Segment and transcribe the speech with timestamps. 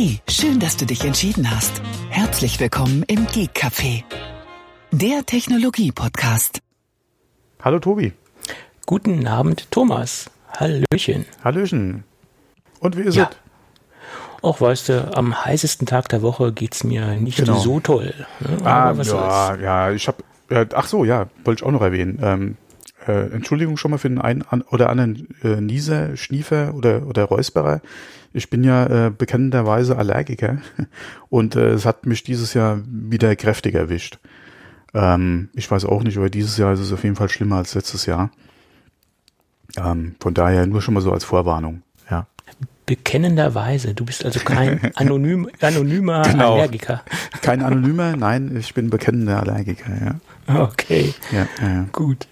[0.00, 1.82] Hey, schön, dass du dich entschieden hast.
[2.08, 4.04] Herzlich willkommen im Geek Café,
[4.92, 6.60] der Technologie-Podcast.
[7.64, 8.12] Hallo Tobi.
[8.86, 10.30] Guten Abend, Thomas.
[10.56, 11.24] Hallöchen.
[11.42, 12.04] Hallöchen.
[12.78, 13.28] Und wie ist Ja.
[13.32, 13.36] es?
[14.40, 17.58] Auch weißt du, am heißesten Tag der Woche geht's mir nicht Genau.
[17.58, 18.14] so toll.
[18.38, 18.56] ne?
[18.64, 19.60] Ah, ja, soll's.
[19.60, 22.20] ja, ich habe, ja, ach so, ja, wollte ich auch noch erwähnen.
[22.22, 22.56] Ähm,
[23.08, 27.80] äh, Entschuldigung schon mal für den einen oder anderen äh, Nieser, Schniefer oder, oder Räusperer.
[28.32, 30.58] Ich bin ja äh, bekennenderweise Allergiker
[31.30, 34.18] und äh, es hat mich dieses Jahr wieder kräftig erwischt.
[34.94, 37.74] Ähm, ich weiß auch nicht, aber dieses Jahr ist es auf jeden Fall schlimmer als
[37.74, 38.30] letztes Jahr.
[39.76, 41.82] Ähm, von daher nur schon mal so als Vorwarnung.
[42.10, 42.26] Ja.
[42.86, 46.54] Bekennenderweise, du bist also kein anonym, anonymer Genau.
[46.54, 47.02] Allergiker.
[47.42, 49.90] Kein Anonymer, nein, ich bin bekennender Allergiker,
[50.48, 50.62] ja.
[50.62, 51.86] Okay, Ja, ja, ja.
[51.92, 52.26] gut.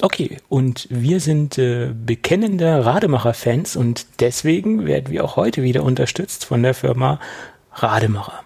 [0.00, 6.44] Okay, und wir sind äh, bekennende Rademacher-Fans und deswegen werden wir auch heute wieder unterstützt
[6.44, 7.18] von der Firma
[7.72, 8.44] Rademacher.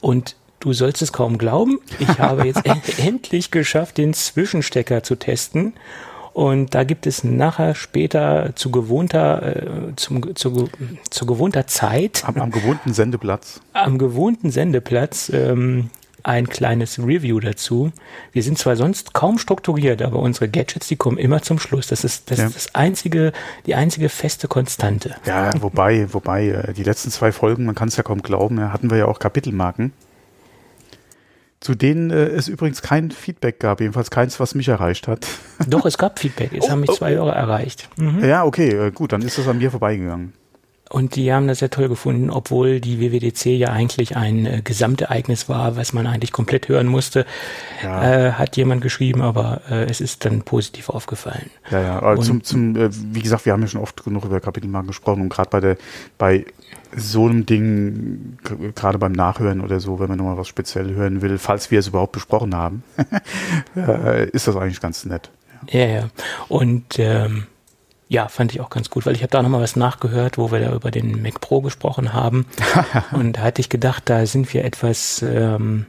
[0.00, 5.14] Und du sollst es kaum glauben, ich habe jetzt en endlich geschafft, den Zwischenstecker zu
[5.14, 5.74] testen.
[6.32, 10.68] Und da gibt es nachher später zu gewohnter, äh, zum, zu,
[11.08, 13.60] zu gewohnter Zeit Am, am gewohnten Sendeplatz.
[13.72, 15.90] am gewohnten Sendeplatz ähm,
[16.24, 17.92] ein kleines Review dazu.
[18.32, 21.86] Wir sind zwar sonst kaum strukturiert, aber unsere Gadgets, die kommen immer zum Schluss.
[21.86, 22.46] Das ist das, Ja.
[22.46, 23.32] ist das einzige,
[23.66, 25.14] die einzige feste Konstante.
[25.26, 28.90] Ja, wobei, wobei, äh, die letzten zwei Folgen, man kann es ja kaum glauben, hatten
[28.90, 29.92] wir ja auch Kapitelmarken.
[31.60, 35.26] Zu denen äh, es übrigens kein Feedback gab, jedenfalls keins, was mich erreicht hat.
[35.66, 36.52] Doch, es gab Feedback.
[36.52, 37.14] Es Oh, haben mich oh, zwei.
[37.14, 37.88] Hörer erreicht.
[37.96, 38.22] Mhm.
[38.24, 40.34] Ja, okay, äh, gut, dann ist das an mir vorbeigegangen.
[40.94, 45.48] Und die haben das sehr toll gefunden, obwohl die WWDC ja eigentlich ein äh, Gesamtereignis
[45.48, 47.26] war, was man eigentlich komplett hören musste.
[47.82, 48.28] Ja.
[48.28, 51.50] Äh, hat jemand geschrieben, aber äh, es ist dann positiv aufgefallen.
[51.72, 54.24] Ja, ja, aber Und- zum, zum äh, wie gesagt, wir haben ja schon oft genug
[54.24, 55.76] über Kapitelmarken gesprochen und gerade bei der,
[56.16, 56.46] bei
[56.96, 58.38] so einem Ding,
[58.76, 61.88] gerade beim Nachhören oder so, wenn man nochmal was speziell hören will, falls wir es
[61.88, 62.84] überhaupt besprochen haben,
[63.76, 65.28] äh, ist das eigentlich ganz nett.
[65.70, 66.08] Ja, ja.
[66.48, 67.48] Und ähm,
[68.14, 70.60] ja, fand ich auch ganz gut, weil ich habe da nochmal was nachgehört, wo wir
[70.60, 72.46] da über den Mac Pro gesprochen haben.
[73.12, 75.86] und da hatte ich gedacht, da sind wir etwas, ähm,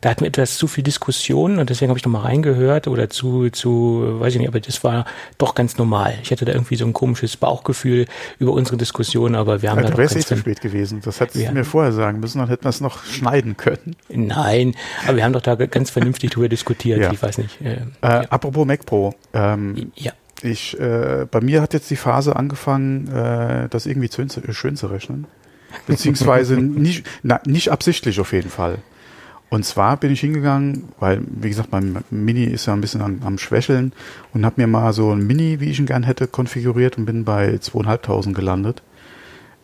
[0.00, 3.50] da hatten wir etwas zu viel Diskussion und deswegen habe ich nochmal reingehört oder zu,
[3.50, 5.04] zu, weiß ich nicht, aber das war
[5.38, 6.14] doch ganz normal.
[6.22, 8.06] Ich hatte da irgendwie so ein komisches Bauchgefühl
[8.38, 11.00] über unsere Diskussion, aber wir haben Ja, da du wärst eh zu spät gewesen.
[11.04, 11.48] Das hättest Ja.
[11.50, 13.96] du mir vorher sagen müssen, dann hätten wir es noch schneiden können.
[14.08, 14.74] Nein,
[15.06, 17.00] aber wir haben doch da ganz vernünftig drüber diskutiert.
[17.00, 17.12] Ja.
[17.12, 17.60] Ich weiß nicht.
[17.60, 19.14] Äh, Äh, Apropos Mac Pro.
[19.34, 20.12] Ähm, ja.
[20.44, 24.76] Ich, äh, bei mir hat jetzt die Phase angefangen, äh, das irgendwie zu, äh, schön
[24.76, 25.26] zu rechnen.
[25.86, 28.78] Beziehungsweise nicht, na, nicht absichtlich auf jeden Fall.
[29.48, 33.20] Und zwar bin ich hingegangen, weil, wie gesagt, mein Mini ist ja ein bisschen am,
[33.22, 33.92] am Schwächeln
[34.32, 37.24] und habe mir mal so ein Mini, wie ich ihn gern hätte, konfiguriert und bin
[37.24, 38.82] bei 2.500 gelandet.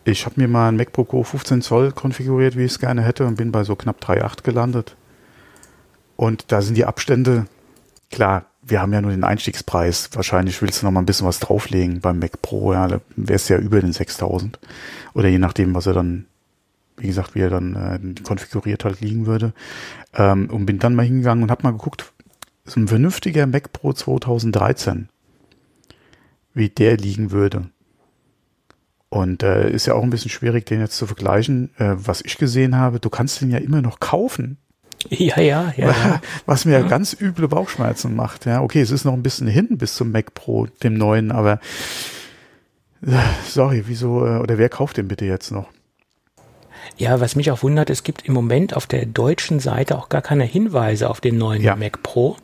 [0.05, 3.25] Ich habe mir mal ein MacBook Pro 15 Zoll konfiguriert, wie ich es gerne hätte
[3.25, 4.95] und bin bei so knapp 3.8 gelandet.
[6.15, 7.47] Und da sind die Abstände,
[8.11, 10.09] klar, wir haben ja nur den Einstiegspreis.
[10.13, 13.49] Wahrscheinlich willst du noch mal ein bisschen was drauflegen beim Mac Pro, ja, da wär's
[13.49, 14.59] ja über den 6000.
[15.13, 16.25] Oder je nachdem, was er dann,
[16.97, 19.53] wie gesagt, wie er dann äh, konfiguriert halt liegen würde.
[20.13, 22.11] Ähm, und bin dann mal hingegangen und habe mal geguckt,
[22.65, 25.09] so ein vernünftiger Mac Pro 2013,
[26.53, 27.69] wie der liegen würde.
[29.09, 31.71] Und äh, ist ja auch ein bisschen schwierig, den jetzt zu vergleichen.
[31.77, 34.57] Äh, was ich gesehen habe, du kannst den ja immer noch kaufen.
[35.09, 35.87] Ja, ja, ja.
[35.87, 36.21] ja.
[36.45, 38.45] Was mir ganz üble Bauchschmerzen macht.
[38.45, 41.59] Ja, okay, es ist noch ein bisschen hin bis zum Mac Pro, dem neuen, aber
[43.05, 43.11] äh,
[43.47, 45.67] sorry, wieso, äh, oder wer kauft den bitte jetzt noch?
[46.97, 50.21] Ja, was mich auch wundert, es gibt im Moment auf der deutschen Seite auch gar
[50.21, 51.77] keine Hinweise auf den neuen Ja.
[51.77, 52.35] Mac Pro.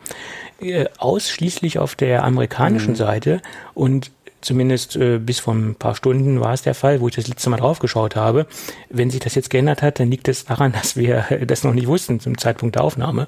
[0.62, 2.96] Äh, ausschließlich auf der amerikanischen Mhm.
[2.98, 3.42] Seite
[3.74, 4.12] und
[4.46, 7.50] zumindest äh, bis vor ein paar Stunden war es der Fall, wo ich das letzte
[7.50, 8.46] Mal drauf geschaut habe.
[8.90, 11.88] Wenn sich das jetzt geändert hat, dann liegt es daran, dass wir das noch nicht
[11.88, 13.26] wussten zum Zeitpunkt der Aufnahme.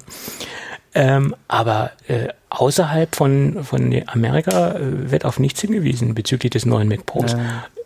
[0.94, 6.88] Ähm, aber äh, außerhalb von, von Amerika äh, wird auf nichts hingewiesen bezüglich des neuen
[6.88, 7.36] Mac Pros.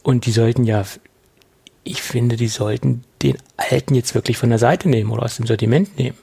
[0.04, 0.84] Und die sollten ja,
[1.82, 5.46] ich finde, die sollten den alten jetzt wirklich von der Seite nehmen oder aus dem
[5.46, 6.16] Sortiment nehmen.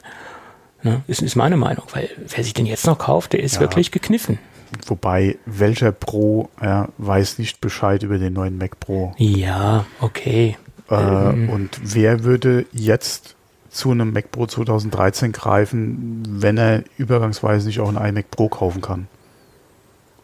[0.82, 1.02] Ne?
[1.06, 3.60] Ist, ist meine Meinung, weil wer sich den jetzt noch kauft, der ist Ja.
[3.60, 4.38] wirklich gekniffen.
[4.86, 9.12] Wobei, welcher Pro ja, weiß nicht Bescheid über den neuen Mac Pro?
[9.18, 10.56] Ja, okay.
[10.88, 13.36] Äh, Und wer würde jetzt
[13.70, 18.80] zu einem Mac Pro 2013 greifen, wenn er übergangsweise nicht auch einen iMac Pro kaufen
[18.80, 19.06] kann?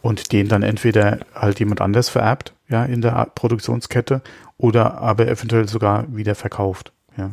[0.02, 4.22] Und den dann entweder halt jemand anders vererbt, ja, in der Produktionskette,
[4.58, 7.32] oder aber eventuell sogar wieder verkauft, ja.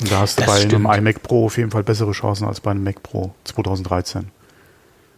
[0.00, 0.86] Und da hast du Das bei stimmt.
[0.86, 4.26] einem iMac Pro auf jeden Fall bessere Chancen als bei einem Mac Pro 2013.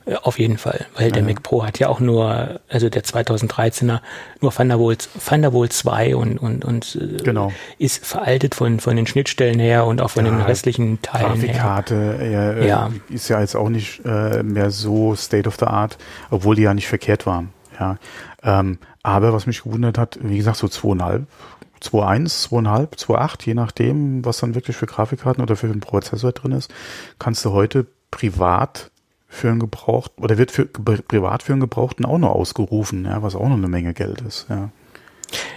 [0.08, 4.00] Äh, auf jeden Fall, weil der Mac Pro hat ja auch nur, also der 2013er,
[4.40, 7.52] nur Thunderbolt, Thunderbolt 2 und, und, und äh, genau.
[7.78, 12.18] ist veraltet von, von den Schnittstellen her und auch von ja, den restlichen Teilen Grafikkarte
[12.18, 12.56] her.
[12.56, 12.90] Äh, ja.
[13.08, 15.98] ist ja jetzt auch nicht äh, mehr so State of the Art,
[16.30, 17.50] obwohl die ja nicht verkehrt waren.
[17.78, 17.96] Ja.
[18.42, 21.26] Ähm, aber was mich gewundert hat, wie gesagt, so zweieinhalb,
[21.82, 26.52] 2.1, 2.5, 2.8, je nachdem, was dann wirklich für Grafikkarten oder für den Prozessor drin
[26.52, 26.72] ist,
[27.18, 28.90] kannst du heute privat
[29.28, 33.36] für einen Gebrauchten oder wird für privat für einen Gebrauchten auch noch ausgerufen, ja, was
[33.36, 34.70] auch noch eine Menge Geld ist, ja.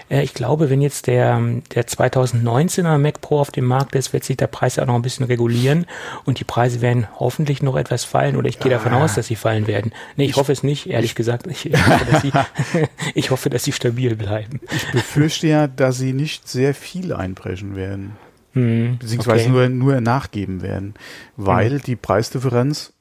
[0.10, 1.40] Ich glaube, wenn jetzt der,
[1.74, 5.02] der 2019er Mac Pro auf dem Markt ist, wird sich der Preis auch noch ein
[5.02, 5.86] bisschen regulieren
[6.26, 9.06] und die Preise werden hoffentlich noch etwas fallen oder ich gehe davon ah.
[9.06, 9.94] aus, dass sie fallen werden.
[10.18, 11.48] Nee, ich, ich hoffe es nicht, ehrlich ich, gesagt.
[11.48, 12.32] Ich, ich, hoffe, dass sie,
[13.16, 14.60] ich hoffe, dass sie stabil bleiben.
[14.76, 18.18] Ich befürchte ja, dass sie nicht sehr viel einbrechen werden.
[18.52, 19.50] Hm, beziehungsweise okay.
[19.50, 20.96] nur, nur nachgeben werden,
[21.38, 21.82] weil hm.
[21.84, 22.92] die Preisdifferenz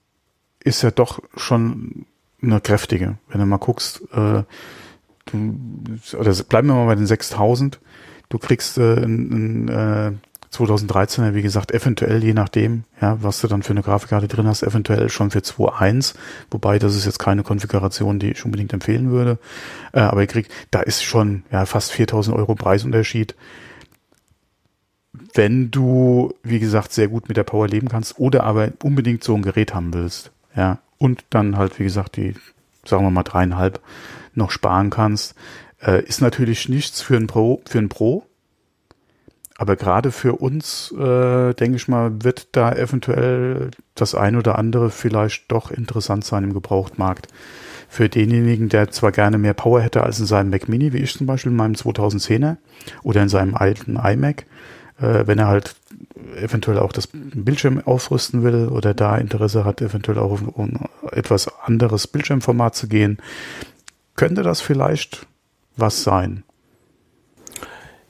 [0.62, 2.07] ist ja doch schon
[2.43, 3.19] eine kräftige.
[3.29, 4.43] Wenn du mal guckst, äh,
[5.27, 5.59] du,
[6.19, 7.81] oder bleiben wir mal bei den 6000,
[8.29, 10.12] du kriegst äh, in, in äh,
[10.53, 14.62] 2013er, wie gesagt, eventuell, je nachdem, ja, was du dann für eine Grafikkarte drin hast,
[14.62, 16.15] eventuell schon für 2.1,
[16.51, 19.39] wobei das ist jetzt keine Konfiguration, die ich unbedingt empfehlen würde.
[19.93, 23.37] Äh, aber ihr kriegt, da ist schon ja fast 4000 Euro Preisunterschied.
[25.35, 29.35] Wenn du, wie gesagt, sehr gut mit der Power leben kannst oder aber unbedingt so
[29.37, 32.35] ein Gerät haben willst, ja, und dann halt, wie gesagt, die,
[32.85, 33.81] sagen wir mal, dreieinhalb
[34.35, 35.35] noch sparen kannst,
[35.82, 38.25] äh, ist natürlich nichts für ein Pro, für ein Pro.
[39.56, 44.91] Aber gerade für uns, äh, denke ich mal, wird da eventuell das ein oder andere
[44.91, 47.29] vielleicht doch interessant sein im Gebrauchtmarkt.
[47.87, 51.17] Für denjenigen, der zwar gerne mehr Power hätte als in seinem Mac Mini, wie ich
[51.17, 52.56] zum Beispiel in meinem 2010er
[53.03, 54.46] oder in seinem alten iMac,
[54.99, 55.75] äh, wenn er halt
[56.37, 61.49] eventuell auch das Bildschirm aufrüsten will oder da Interesse hat, eventuell auch um, um etwas
[61.62, 63.19] anderes Bildschirmformat zu gehen,
[64.17, 65.26] könnte das vielleicht
[65.76, 66.44] was sein.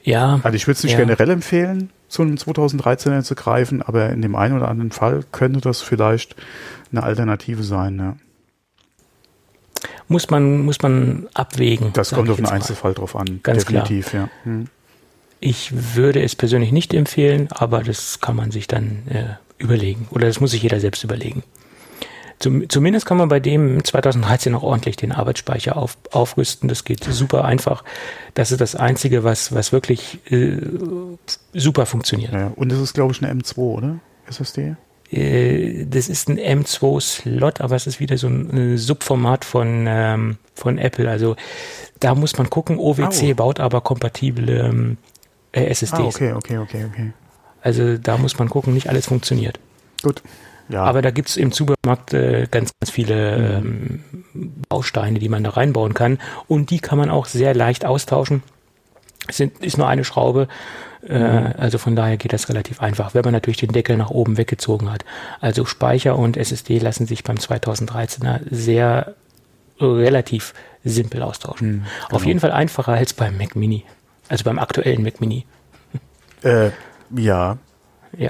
[0.03, 0.39] Ja.
[0.43, 0.99] Also ich würde es nicht ja.
[0.99, 5.61] generell empfehlen, zu einem 2013er zu greifen, aber in dem einen oder anderen Fall könnte
[5.61, 6.35] das vielleicht
[6.91, 7.99] eine Alternative sein.
[7.99, 8.17] Ja.
[10.07, 11.93] Muss man, muss man abwägen.
[11.93, 13.39] Das kommt auf den Einzelfall drauf an.
[13.43, 14.23] Ganz definitiv, klar.
[14.23, 14.29] ja.
[14.43, 14.67] Hm.
[15.43, 19.23] Ich würde es persönlich nicht empfehlen, aber das kann man sich dann äh,
[19.57, 20.07] überlegen.
[20.11, 21.43] Oder das muss sich jeder selbst überlegen.
[22.37, 26.69] Zum, zumindest kann man bei dem 2013 auch ordentlich den Arbeitsspeicher auf, aufrüsten.
[26.69, 27.83] Das geht super einfach.
[28.35, 30.57] Das ist das Einzige, was, was wirklich äh,
[31.53, 32.33] super funktioniert.
[32.33, 33.99] Ja, und das ist, glaube ich, eine M2, oder?
[34.27, 34.75] SSD?
[35.11, 40.77] Äh, das ist ein M2-Slot, aber es ist wieder so ein Subformat von, ähm, von
[40.77, 41.09] Apple.
[41.09, 41.35] Also
[41.99, 42.77] da muss man gucken.
[42.77, 43.33] OWC oh.
[43.35, 44.97] baut aber kompatible ähm,
[45.51, 45.93] äh, SSDs.
[45.93, 47.13] Ah, okay, okay, okay, okay.
[47.61, 49.59] Also da muss man gucken, nicht alles funktioniert.
[50.01, 50.21] Gut.
[50.69, 50.83] Ja.
[50.83, 54.03] Aber da gibt's im Supermarkt äh, ganz, ganz viele mhm.
[54.33, 56.17] ähm, Bausteine, die man da reinbauen kann.
[56.47, 58.41] Und die kann man auch sehr leicht austauschen.
[59.27, 60.47] Es sind, ist nur eine Schraube.
[61.07, 61.53] Äh, mhm.
[61.57, 64.91] Also von daher geht das relativ einfach, wenn man natürlich den Deckel nach oben weggezogen
[64.91, 65.03] hat.
[65.41, 69.15] Also Speicher und SSD lassen sich beim 2013er sehr
[69.79, 71.67] relativ simpel austauschen.
[71.67, 72.15] Mhm, genau.
[72.15, 73.83] Auf jeden Fall einfacher als beim Mac Mini.
[74.31, 75.45] Also beim aktuellen Mac Mini.
[76.41, 76.69] Äh,
[77.13, 77.57] ja.
[78.17, 78.29] Ja.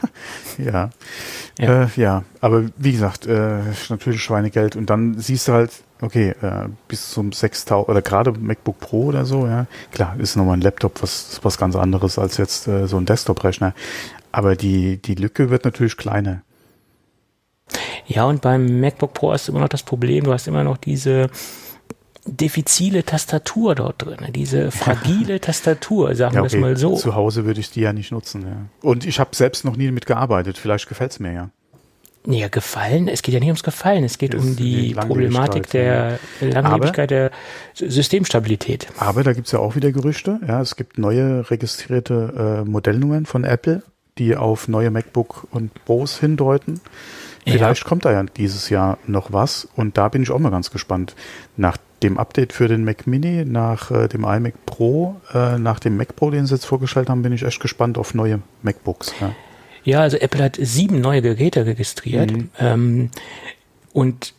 [0.58, 0.90] ja.
[1.58, 1.84] Ja.
[1.84, 3.58] Äh, ja, aber wie gesagt, äh,
[3.90, 5.70] natürlich Schweinegeld und dann siehst du halt,
[6.00, 10.56] okay, äh, bis zum 6000 oder gerade MacBook Pro oder so, ja, klar, ist nochmal
[10.56, 13.74] ein Laptop was, was ganz anderes als jetzt äh, so ein Desktop-Rechner.
[14.32, 16.42] Aber die, die Lücke wird natürlich kleiner.
[18.06, 20.78] Ja, und beim MacBook Pro hast du immer noch das Problem, du hast immer noch
[20.78, 21.28] diese,
[22.26, 26.56] diffizile Tastatur dort drin, diese fragile Tastatur, sagen wir ja, okay.
[26.56, 26.96] das mal so.
[26.96, 28.42] Zu Hause würde ich die ja nicht nutzen.
[28.42, 28.88] Ja.
[28.88, 30.58] Und ich habe selbst noch nie damit gearbeitet.
[30.58, 31.50] Vielleicht gefällt es mir ja.
[32.26, 33.08] Ja, gefallen.
[33.08, 34.02] Es geht ja nicht ums Gefallen.
[34.02, 37.30] Es geht um die, die Problematik der Langlebigkeit aber, der
[37.74, 38.86] Systemstabilität.
[38.96, 40.40] Aber da gibt's ja auch wieder Gerüchte.
[40.46, 43.82] Ja, es gibt neue registrierte äh, Modellnummern von Apple,
[44.16, 46.80] die auf neue MacBook und Pros hindeuten.
[47.46, 47.88] Vielleicht ja.
[47.88, 51.14] kommt da ja dieses Jahr noch was und da bin ich auch mal ganz gespannt.
[51.58, 55.96] Nach dem Update für den Mac Mini, nach äh, dem iMac Pro, äh, nach dem
[55.96, 59.14] Mac Pro, den sie jetzt vorgestellt haben, bin ich echt gespannt auf neue MacBooks.
[59.20, 59.34] Ja,
[59.82, 62.50] ja also Apple hat sieben neue Geräte registriert mhm.
[62.60, 63.10] ähm,
[63.92, 64.34] und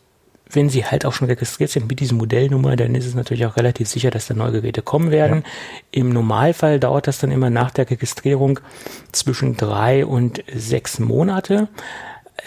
[0.52, 3.58] wenn sie halt auch schon registriert sind mit diesem Modellnummer, dann ist es natürlich auch
[3.58, 5.42] relativ sicher, dass da neue Geräte kommen werden.
[5.44, 5.50] Ja.
[5.92, 8.60] Im Normalfall dauert das dann immer nach der Registrierung
[9.12, 11.68] zwischen drei und sechs Monate.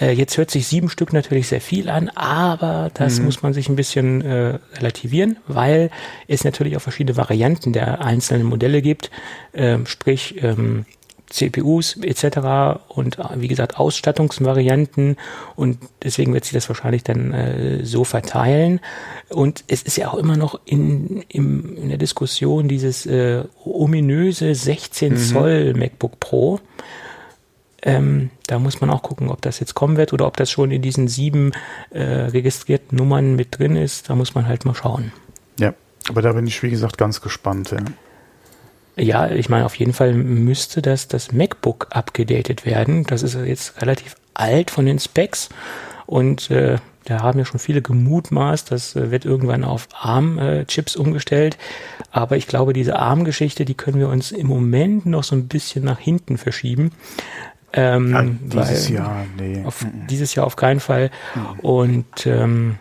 [0.01, 3.27] Äh, jetzt hört sich sieben Stück natürlich sehr viel an, aber das mhm.
[3.27, 5.91] muss man sich ein bisschen äh, relativieren, weil
[6.27, 9.11] es natürlich auch verschiedene Varianten der einzelnen Modelle gibt.
[9.55, 10.85] Ähm, sprich, ähm,
[11.31, 12.81] CPUs etc.
[12.89, 15.17] und wie gesagt Ausstattungsvarianten
[15.57, 18.81] und deswegen wird sich das wahrscheinlich dann äh, so verteilen.
[19.29, 24.55] Und es ist ja auch immer noch in, im, in der Diskussion dieses äh, ominöse
[24.55, 25.17] 16 mhm.
[25.19, 26.61] Zoll MacBook Pro.
[27.83, 30.71] Ähm, da muss man auch gucken, ob das jetzt kommen wird oder ob das schon
[30.71, 31.53] in diesen sieben
[31.91, 34.11] äh, registrierten Nummern mit drin ist.
[34.11, 35.13] Da muss man halt mal schauen.
[35.61, 35.75] Ja,
[36.09, 37.71] aber da bin ich, wie gesagt, ganz gespannt.
[37.71, 37.79] Ja.
[39.01, 43.05] Ja, ich meine, auf jeden Fall müsste das, das MacBook abgedatet werden.
[43.05, 45.51] Das ist jetzt relativ alt von den Specs
[46.07, 50.99] und äh, da haben ja schon viele gemutmaßt, das äh, wird irgendwann auf ARM-Chips äh,
[50.99, 51.57] umgestellt.
[52.11, 55.85] Aber ich glaube, diese ARM-Geschichte, die können wir uns im Moment noch so ein bisschen
[55.85, 56.91] nach hinten verschieben.
[57.73, 58.25] Ähm, ja,
[58.65, 59.63] dieses Jahr, nee.
[59.65, 61.11] Auf, dieses Jahr auf keinen Fall.
[61.35, 61.61] Mhm.
[61.61, 62.79] Und ähm,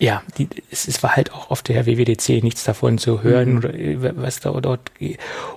[0.00, 3.58] ja, die, es, es war halt auch auf der WWDC nichts davon zu hören mhm.
[3.58, 4.92] oder äh, was da dort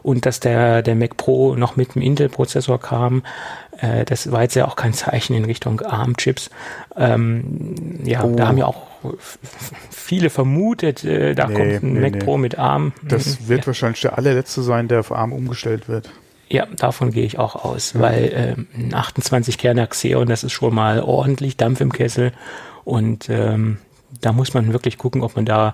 [0.02, 3.24] und dass der der Mac Pro noch mit dem Intel Prozessor kam,
[3.80, 6.50] äh, das war jetzt ja auch kein Zeichen in Richtung ARM Chips.
[6.96, 8.36] Ähm, ja, oh.
[8.36, 8.88] da haben ja auch
[9.90, 12.20] viele vermutet, äh, da nee, kommt ein nee, Mac nee.
[12.20, 12.94] Pro mit ARM.
[13.04, 13.68] Das hm, wird ja.
[13.68, 16.10] wahrscheinlich der allerletzte sein, der auf ARM umgestellt wird.
[16.52, 20.76] Ja, davon gehe ich auch aus, weil ähm, ein 28 Kerner Xeon, das ist schon
[20.76, 22.34] mal ordentlich Dampf im Kessel
[22.84, 23.78] und ähm,
[24.20, 25.74] da muss man wirklich gucken, ob man da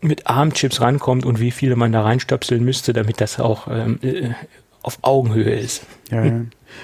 [0.00, 4.30] mit ARM-Chips rankommt und wie viele man da reinstöpseln müsste, damit das auch ähm, äh,
[4.80, 5.82] auf Augenhöhe ist.
[6.10, 6.40] Ja, ja.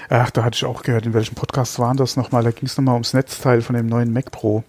[0.09, 2.43] Ach, da hatte ich auch gehört, in welchem Podcast waren das nochmal?
[2.43, 4.63] Da ging es nochmal ums Netzteil von dem neuen Mac Pro.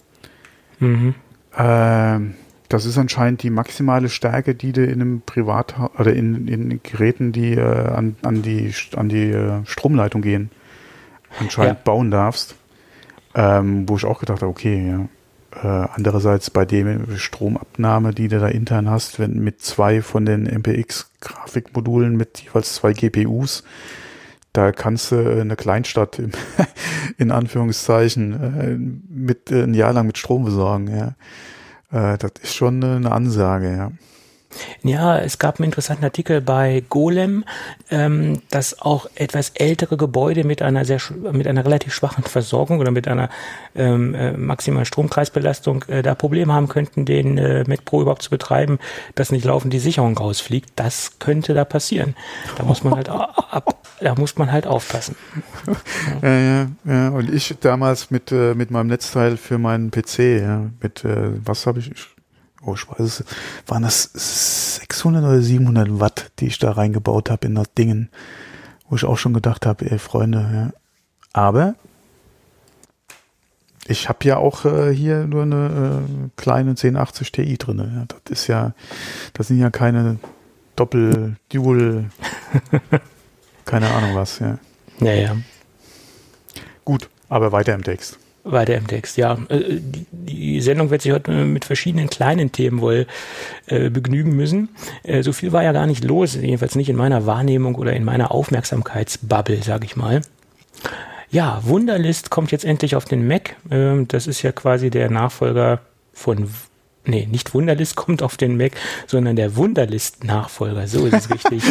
[0.79, 1.13] Mhm.
[1.55, 2.35] Ähm,
[2.69, 7.31] das ist anscheinend die maximale Stärke, die du in einem Privat oder in, in Geräten,
[7.31, 10.51] die äh, an, an die an die äh, Stromleitung gehen,
[11.39, 11.83] anscheinend ja.
[11.83, 12.55] bauen darfst.
[13.35, 15.07] Ähm, wo ich auch gedacht habe, okay, ja,
[15.63, 20.43] äh, andererseits bei dem Stromabnahme, die du da intern hast, wenn mit zwei von den
[20.45, 23.63] MPX-Grafikmodulen mit jeweils zwei GPUs,
[24.53, 26.31] da kannst du eine Kleinstadt im,
[27.17, 28.75] in Anführungszeichen äh,
[29.13, 30.87] mit äh, ein Jahr lang mit Strom besorgen.
[30.87, 31.15] Ja.
[31.91, 33.75] Äh, das ist schon eine Ansage.
[33.75, 33.91] Ja.
[34.81, 37.43] Ja, es gab einen interessanten Artikel bei Golem,
[37.91, 40.99] ähm, dass auch etwas ältere Gebäude mit einer sehr
[41.31, 43.29] mit einer relativ schwachen Versorgung oder mit einer
[43.75, 48.29] ähm, äh, maximalen Stromkreisbelastung äh, da Probleme haben könnten, den äh, Mac Pro überhaupt zu
[48.29, 48.79] betreiben,
[49.15, 50.71] dass nicht laufend die Sicherung rausfliegt.
[50.75, 52.15] Das könnte da passieren.
[52.57, 55.15] Da muss man halt ab, da muss man halt aufpassen.
[56.21, 56.39] Ja.
[56.39, 57.09] ja, ja.
[57.09, 61.65] Und ich damals mit äh, mit meinem Netzteil für meinen PC, ja, mit äh, was
[61.65, 61.91] habe ich
[62.61, 63.23] oh, ich weiß es,
[63.65, 68.09] waren das 600 oder 700 Watt, die ich da reingebaut habe in das Dingen,
[68.89, 70.79] wo ich auch schon gedacht habe, ey Freunde, ja.
[71.33, 71.75] Aber
[73.87, 77.77] ich habe ja auch äh, hier nur eine äh, kleine 1080 Ti drin.
[77.77, 78.05] Ja.
[78.07, 78.73] Das ist ja,
[79.33, 80.19] das sind ja keine
[80.75, 82.05] Doppel, Dual,
[83.65, 84.59] keine Ahnung was, ja.
[84.99, 85.37] Ja, ja.
[86.85, 88.17] Gut, aber weiter im Text.
[88.51, 89.37] Weiter im Text, ja.
[89.49, 89.79] Äh,
[90.11, 93.07] die Sendung wird sich heute mit verschiedenen kleinen Themen wohl
[93.67, 94.69] äh, begnügen müssen.
[95.03, 98.03] Äh, so viel war ja gar nicht los, jedenfalls nicht in meiner Wahrnehmung oder in
[98.03, 100.21] meiner Aufmerksamkeitsbubble, sage ich mal.
[101.29, 103.55] Ja, Wunderlist kommt jetzt endlich auf den Mac.
[103.69, 105.81] Ähm, das ist ja quasi der Nachfolger
[106.13, 106.49] von
[107.07, 108.73] nee, nicht Wunderlist kommt auf den Mac,
[109.05, 111.63] sondern der Wunderlist-Nachfolger, so ist es richtig,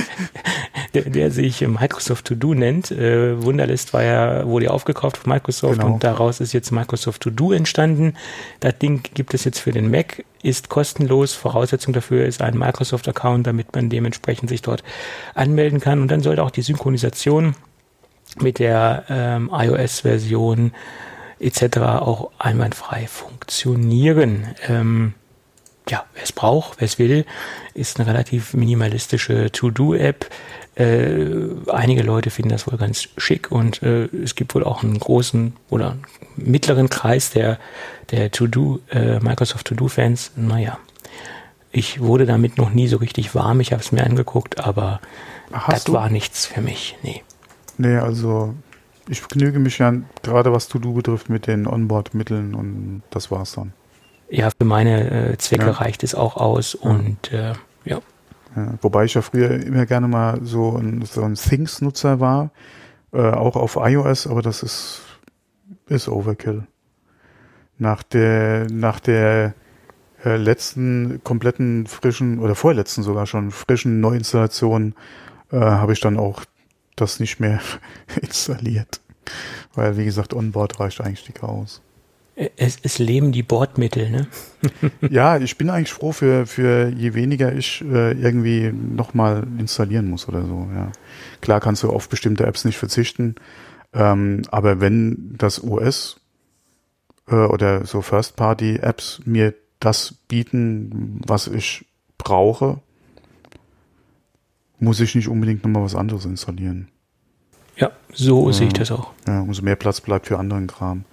[0.94, 2.90] der, der, sich Microsoft To Do nennt.
[2.90, 5.94] Äh, Wunderlist war ja, wurde ja aufgekauft von Microsoft genau.
[5.94, 8.14] und daraus ist jetzt Microsoft To Do entstanden.
[8.60, 11.32] Das Ding gibt es jetzt für den Mac, ist kostenlos.
[11.32, 14.82] Voraussetzung dafür ist ein Microsoft-Account, damit man dementsprechend sich dort
[15.34, 16.00] anmelden kann.
[16.00, 17.54] Und dann sollte auch die Synchronisation
[18.40, 20.72] mit der ähm, iOS-Version
[21.38, 21.78] etc.
[21.78, 24.46] auch einwandfrei funktionieren.
[24.68, 25.14] Ähm,
[25.88, 27.24] ja, wer es braucht, wer es will,
[27.74, 30.28] ist eine relativ minimalistische To-Do-App.
[30.74, 31.16] Äh,
[31.68, 35.54] einige Leute finden das wohl ganz schick und äh, es gibt wohl auch einen großen
[35.70, 35.96] oder
[36.36, 37.58] mittleren Kreis der,
[38.10, 40.32] der To-Do, äh, Microsoft To-Do-Fans.
[40.36, 40.78] Naja,
[41.72, 43.60] ich wurde damit noch nie so richtig warm.
[43.60, 45.00] Ich habe es mir angeguckt, aber
[45.52, 45.92] Hast das du?
[45.92, 46.96] war nichts für mich.
[47.02, 47.22] Nee.
[47.78, 48.54] Nee, also
[49.08, 53.72] ich genüge mich ja gerade was To-Do betrifft mit den Onboard-Mitteln und das war's dann.
[54.28, 55.72] Ja, für meine äh, Zwecke ja.
[55.72, 57.52] reicht es auch aus und äh,
[57.84, 58.00] ja.
[58.56, 58.74] ja.
[58.80, 62.50] Wobei ich ja früher immer gerne mal so ein, so ein Things-Nutzer war,
[63.12, 65.02] äh, auch auf iOS, aber das ist,
[65.86, 66.66] ist Overkill.
[67.78, 69.54] Nach der, nach der
[70.24, 74.94] äh, letzten kompletten frischen oder vorletzten sogar schon frischen Neuinstallation
[75.52, 76.44] äh, habe ich dann auch
[76.96, 77.60] das nicht mehr
[78.20, 79.00] installiert.
[79.74, 81.82] Weil, wie gesagt, Onboard reicht eigentlich dick aus.
[82.36, 84.26] Es, es leben die Bordmittel, ne?
[85.10, 90.28] ja, ich bin eigentlich froh für, für je weniger ich äh, irgendwie nochmal installieren muss
[90.28, 90.92] oder so, ja.
[91.40, 93.36] Klar kannst du auf bestimmte Apps nicht verzichten,
[93.94, 96.20] ähm, aber wenn das OS
[97.28, 101.86] äh, oder so First-Party-Apps mir das bieten, was ich
[102.18, 102.80] brauche,
[104.78, 106.88] muss ich nicht unbedingt nochmal was anderes installieren.
[107.76, 108.52] Ja, so ja.
[108.52, 109.12] sehe ich das auch.
[109.26, 111.04] Ja, umso mehr Platz bleibt für anderen Kram.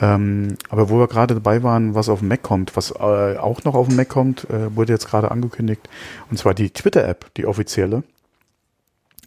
[0.00, 3.62] Ähm, aber wo wir gerade dabei waren, was auf dem Mac kommt, was äh, auch
[3.64, 5.88] noch auf dem Mac kommt, äh, wurde jetzt gerade angekündigt,
[6.30, 8.02] und zwar die Twitter-App, die offizielle.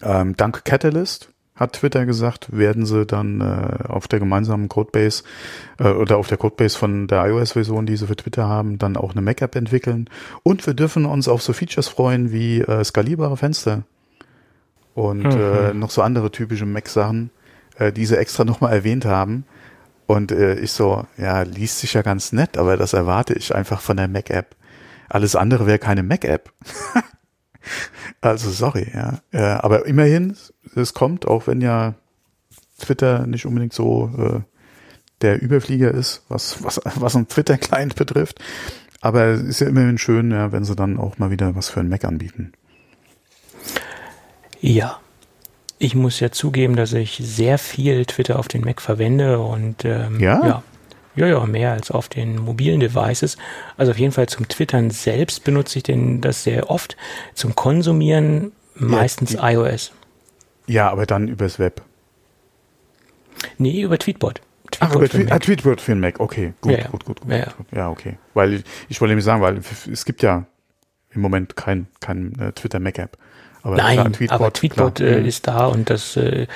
[0.02, 5.24] Ähm, dank Catalyst hat Twitter gesagt, werden sie dann äh, auf der gemeinsamen Codebase
[5.80, 9.12] äh, oder auf der Codebase von der iOS-Version, die sie für Twitter haben, dann auch
[9.12, 10.10] eine Mac-App entwickeln.
[10.44, 13.84] Und wir dürfen uns auf so Features freuen wie äh, skalierbare Fenster
[14.94, 15.32] und mhm.
[15.32, 17.32] äh, noch so andere typische Mac-Sachen,
[17.78, 19.46] äh, die sie extra nochmal erwähnt haben.
[20.08, 23.82] Und äh, ich so, ja, liest sich ja ganz nett, aber das erwarte ich einfach
[23.82, 24.56] von der Mac-App.
[25.08, 26.52] Alles andere wäre keine Mac-App.
[28.22, 29.20] also sorry, ja.
[29.32, 30.36] Äh, aber immerhin,
[30.76, 31.96] es kommt, auch wenn ja
[32.80, 34.40] Twitter nicht unbedingt so äh,
[35.22, 38.40] der Überflieger ist, was, was, was ein Twitter-Client betrifft.
[39.02, 41.80] Aber es ist ja immerhin schön, ja, wenn sie dann auch mal wieder was für
[41.80, 42.54] ein Mac anbieten.
[44.62, 45.00] Ja.
[45.80, 50.20] Ich muss ja zugeben, dass ich sehr viel Twitter auf den Mac verwende und ähm,
[50.20, 50.46] ja?
[50.46, 50.64] ja.
[51.14, 53.38] Ja, ja, mehr als auf den mobilen Devices.
[53.76, 56.96] Also auf jeden Fall zum Twittern selbst benutze ich den das sehr oft.
[57.34, 59.92] Zum Konsumieren meistens ja, die, iOS.
[60.68, 61.82] Ja, aber dann übers Web.
[63.58, 64.42] Nee, über Tweetbot.
[64.72, 66.20] Tweetbot Ach, über Tweet, ah, Tweetbot für den Mac.
[66.20, 67.66] Okay, gut, ja, gut, gut, gut, ja, gut.
[67.72, 68.18] Ja, okay.
[68.34, 69.60] Weil ich, ich wollte nämlich sagen, weil
[69.92, 70.46] es gibt ja
[71.10, 73.18] im Moment kein, kein äh, Twitter Mac App.
[73.64, 76.48] Aber Nein, Tweetbot, aber Tweetbot äh, ist da und das äh,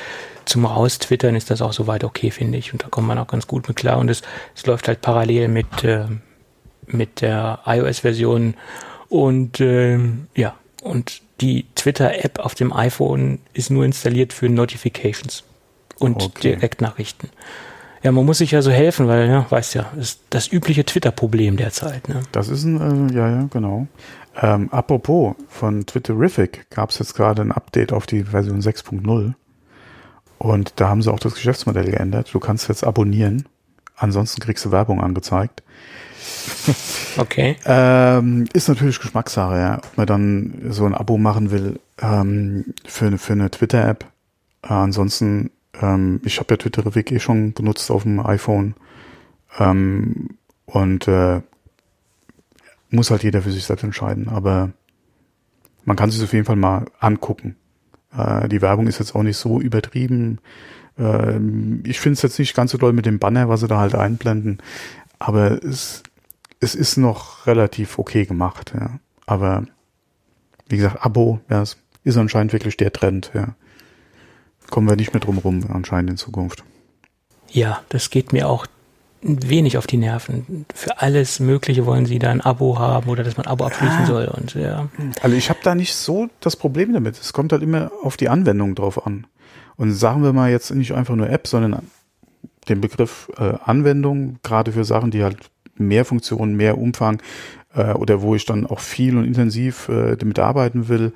[0.45, 2.71] zum Raustwittern ist das auch soweit okay, finde ich.
[2.71, 3.97] Und da kommt man auch ganz gut mit klar.
[3.97, 4.21] Und es,
[4.55, 6.05] es läuft halt parallel mit, äh,
[6.87, 8.55] mit der iOS-Version.
[9.09, 9.99] Und äh,
[10.35, 15.43] ja, und die Twitter-App auf dem iPhone ist nur installiert für Notifications
[15.99, 16.53] und okay.
[16.55, 17.29] Direktnachrichten.
[18.03, 21.57] Ja, man muss sich ja so helfen, weil, ja, weißt ja, ist das übliche Twitter-Problem
[21.57, 22.07] derzeit.
[22.07, 22.21] Ne?
[22.31, 23.87] Das ist ein, äh, ja, ja, genau.
[24.41, 29.33] Ähm, apropos, von Twitterific gab es jetzt gerade ein Update auf die Version 6.0
[30.37, 32.33] und da haben sie auch das Geschäftsmodell geändert.
[32.33, 33.47] Du kannst jetzt abonnieren,
[33.95, 35.63] ansonsten kriegst du Werbung angezeigt.
[37.17, 37.55] Okay.
[37.65, 39.77] Ähm, ist natürlich Geschmackssache, ja.
[39.77, 44.05] Ob man dann so ein Abo machen will ähm, für, für eine Twitter-App.
[44.63, 48.75] Äh, ansonsten, ähm, ich habe ja Twitterific eh schon benutzt auf dem iPhone.
[49.57, 50.31] Ähm,
[50.65, 51.41] und äh,
[52.95, 54.71] muss halt jeder für sich selbst entscheiden, aber
[55.83, 57.55] man kann sich auf jeden Fall mal angucken.
[58.15, 60.39] Äh, die Werbung ist jetzt auch nicht so übertrieben.
[60.97, 61.37] Äh,
[61.83, 63.95] ich finde es jetzt nicht ganz so toll mit dem Banner, was sie da halt
[63.95, 64.61] einblenden,
[65.19, 66.03] aber es,
[66.59, 68.99] es ist noch relativ okay gemacht, ja.
[69.27, 69.65] Aber
[70.67, 73.55] wie gesagt, Abo, ja, ist anscheinend wirklich der Trend, ja.
[74.69, 76.63] Kommen wir nicht mehr drum rum, anscheinend in Zukunft.
[77.49, 78.65] Ja, das geht mir auch
[79.25, 80.65] wenig auf die Nerven.
[80.73, 84.03] Für alles Mögliche wollen sie da ein Abo haben oder dass man ein Abo abschließen
[84.03, 84.05] ah.
[84.05, 84.25] soll.
[84.25, 84.87] Und, ja.
[85.21, 87.19] Also ich habe da nicht so das Problem damit.
[87.19, 89.25] Es kommt halt immer auf die Anwendung drauf an.
[89.77, 91.87] Und sagen wir mal jetzt nicht einfach nur App, sondern
[92.69, 95.37] den Begriff äh, Anwendung, gerade für Sachen, die halt
[95.75, 97.21] mehr Funktionen, mehr Umfang
[97.73, 101.13] äh, oder wo ich dann auch viel und intensiv äh, damit arbeiten will.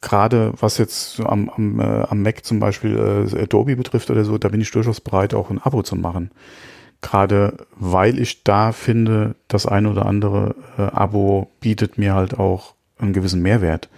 [0.00, 2.96] Gerade was jetzt so am, am, äh, am Mac zum Beispiel
[3.34, 6.30] äh, Adobe betrifft oder so, da bin ich durchaus bereit, auch ein Abo zu machen.
[7.02, 12.74] Gerade weil ich da finde, das ein oder andere äh, Abo bietet mir halt auch
[12.98, 13.88] einen gewissen Mehrwert.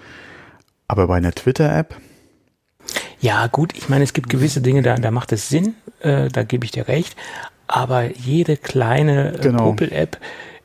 [0.88, 1.94] Aber bei einer Twitter-App?
[3.20, 6.42] Ja, gut, ich meine, es gibt gewisse Dinge, da, da macht es Sinn, äh, da
[6.42, 7.16] gebe ich dir recht.
[7.66, 9.70] Aber jede kleine äh, genau.
[9.70, 10.18] Popel-App,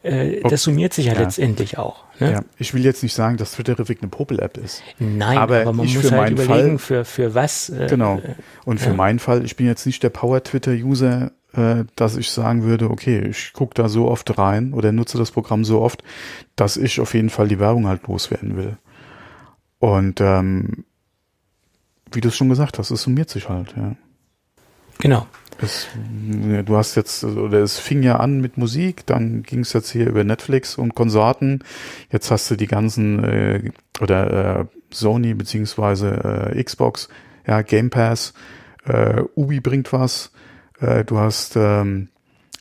[0.04, 1.22] äh, das summiert sich ja, ja.
[1.22, 2.04] letztendlich auch.
[2.20, 2.32] Ne?
[2.34, 4.82] Ja, ich will jetzt nicht sagen, dass Twitterific eine Popel-App ist.
[4.98, 7.70] Nein, aber, aber man muss halt überlegen, Fall, für, für was.
[7.70, 8.22] Äh, genau.
[8.66, 8.96] Und für ja.
[8.96, 13.54] meinen Fall, ich bin jetzt nicht der Power-Twitter-User, äh, dass ich sagen würde, okay, ich
[13.54, 16.04] gucke da so oft rein oder nutze das Programm so oft,
[16.56, 18.78] dass ich auf jeden Fall die Werbung halt loswerden will.
[19.80, 20.86] Und ähm,
[22.12, 23.96] wie du es schon gesagt hast, es summiert sich halt, ja.
[25.00, 25.28] Genau.
[25.62, 25.88] Es,
[26.66, 30.08] du hast jetzt, oder es fing ja an mit Musik, dann ging es jetzt hier
[30.08, 31.64] über Netflix und Konsorten.
[32.12, 37.10] Jetzt hast du die ganzen, äh, oder äh, Sony beziehungsweise äh, Xbox,
[37.46, 38.34] ja, Game Pass,
[38.86, 40.32] äh, Ubi bringt was,
[40.82, 42.10] äh, du hast ähm,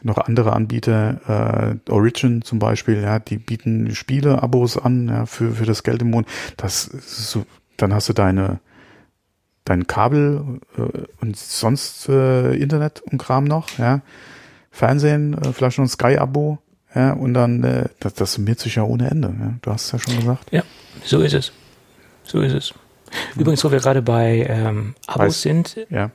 [0.03, 5.65] noch andere Anbieter, äh, Origin zum Beispiel, ja, die bieten Spiele-Abos an, ja, für, für
[5.67, 6.29] das Geld im Monat.
[6.57, 7.45] Das so,
[7.77, 8.61] dann hast du deine
[9.65, 10.83] dein Kabel äh,
[11.21, 14.01] und sonst äh, Internet und Kram noch, ja,
[14.71, 16.59] Fernsehen, äh, vielleicht noch ein Sky-Abo,
[16.95, 19.29] ja, und dann, äh, das, das summiert sich ja ohne Ende.
[19.39, 19.55] Ja.
[19.61, 20.51] Du hast es ja schon gesagt.
[20.53, 20.63] Ja,
[21.05, 21.53] so ist es.
[22.25, 22.75] So ist es.
[23.37, 26.11] Übrigens, wo wir gerade bei ähm, Abos Weiß- sind, Ja.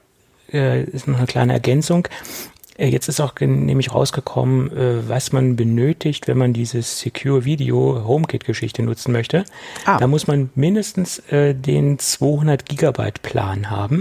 [0.53, 2.07] Äh, ist noch eine kleine Ergänzung.
[2.77, 8.03] Äh, Jetzt ist auch nämlich rausgekommen, äh, was man benötigt, wenn man dieses Secure Video
[8.05, 9.45] HomeKit Geschichte nutzen möchte.
[9.85, 9.97] Ah.
[9.97, 13.99] Da muss man mindestens äh, den 200 Gigabyte Plan haben.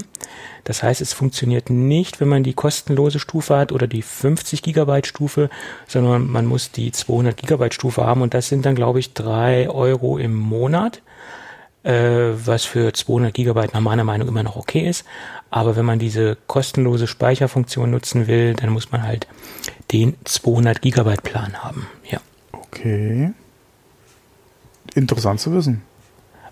[0.65, 5.09] Das heißt, es funktioniert nicht, wenn man die kostenlose Stufe hat oder die 50 Gigabyte
[5.09, 5.51] Stufe,
[5.89, 9.69] sondern man muss die 200 Gigabyte Stufe haben und das sind dann, glaube ich, drei
[9.69, 11.03] Euro im Monat
[11.83, 15.05] äh, was für 200 Gigabyte nach meiner Meinung immer noch okay ist.
[15.51, 19.27] Aber wenn man diese kostenlose Speicherfunktion nutzen will, dann muss man halt
[19.91, 21.87] den 200 Gigabyte Plan haben.
[22.11, 22.21] Ja.
[22.53, 23.33] Okay.
[24.95, 25.83] Interessant zu wissen.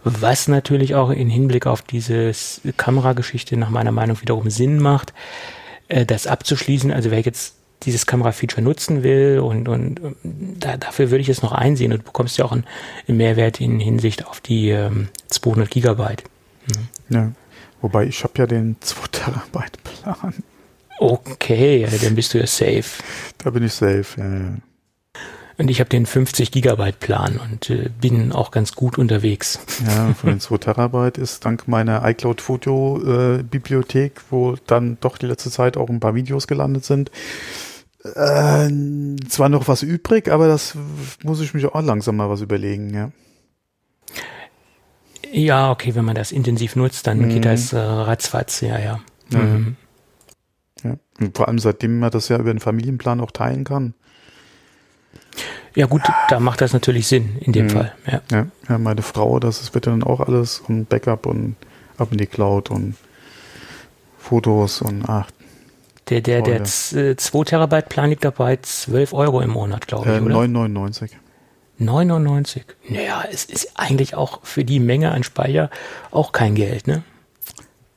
[0.03, 2.33] Was natürlich auch in Hinblick auf diese
[2.77, 5.13] Kamerageschichte nach meiner Meinung wiederum Sinn macht,
[5.89, 6.91] äh, das abzuschließen.
[6.91, 10.17] Also wer jetzt dieses Kamerafeature nutzen will und, und ähm,
[10.59, 12.65] da, dafür würde ich es noch einsehen und du bekommst ja auch einen,
[13.09, 16.25] einen Mehrwert in Hinsicht auf die ähm, 200 Gigabyte.
[17.09, 17.33] Ja.
[17.81, 20.35] Wobei ich habe ja den 2 Terabyte Plan.
[20.99, 23.03] Okay, dann bist du ja safe.
[23.39, 24.05] Da bin ich safe.
[24.19, 24.55] Ja, ja.
[25.57, 29.59] Und ich habe den 50 Gigabyte Plan und äh, bin auch ganz gut unterwegs.
[29.87, 35.19] Ja, von den 2 Terabyte ist dank meiner iCloud Foto äh, Bibliothek, wo dann doch
[35.19, 37.11] die letzte Zeit auch ein paar Videos gelandet sind,
[38.05, 38.69] äh,
[39.29, 40.77] zwar noch was übrig, aber das
[41.23, 43.11] muss ich mich auch langsam mal was überlegen, ja.
[45.33, 47.29] Ja, okay, wenn man das intensiv nutzt, dann Mhm.
[47.29, 49.01] geht das äh, ratzfatz, ja, ja.
[49.31, 49.77] Mhm.
[50.83, 50.97] ja.
[51.35, 53.95] Vor allem seitdem man das ja über den Familienplan auch teilen kann.
[55.77, 57.71] Ja gut, da macht das natürlich Sinn in dem Mhm.
[57.71, 57.95] Fall.
[58.11, 58.23] Ja.
[58.33, 61.55] Ja, ja, meine Frau, das ist bitte dann auch alles und Backup und
[61.97, 62.97] ab in die Cloud und
[64.19, 65.31] Fotos und ach,
[66.11, 66.65] Der, der, der Freude.
[66.65, 70.35] z- äh, 2 Terabyte Plan liegt dabei 12 Euro im Monat, glaube ich, äh, oder?
[70.37, 71.11] 9,99.
[71.79, 72.65] 99.
[72.89, 75.71] Naja, es ist eigentlich auch für die Menge an Speicher
[76.11, 77.03] auch kein Geld, ne?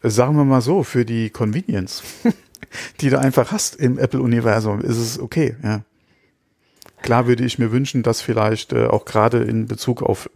[0.03, 2.03] Sagen wir mal so, für die Convenience,
[3.01, 5.81] die du einfach hast im Apple-Universum, ist es okay, ja.
[7.01, 10.29] Klar würde ich mir wünschen, dass vielleicht äh, auch gerade in Bezug auf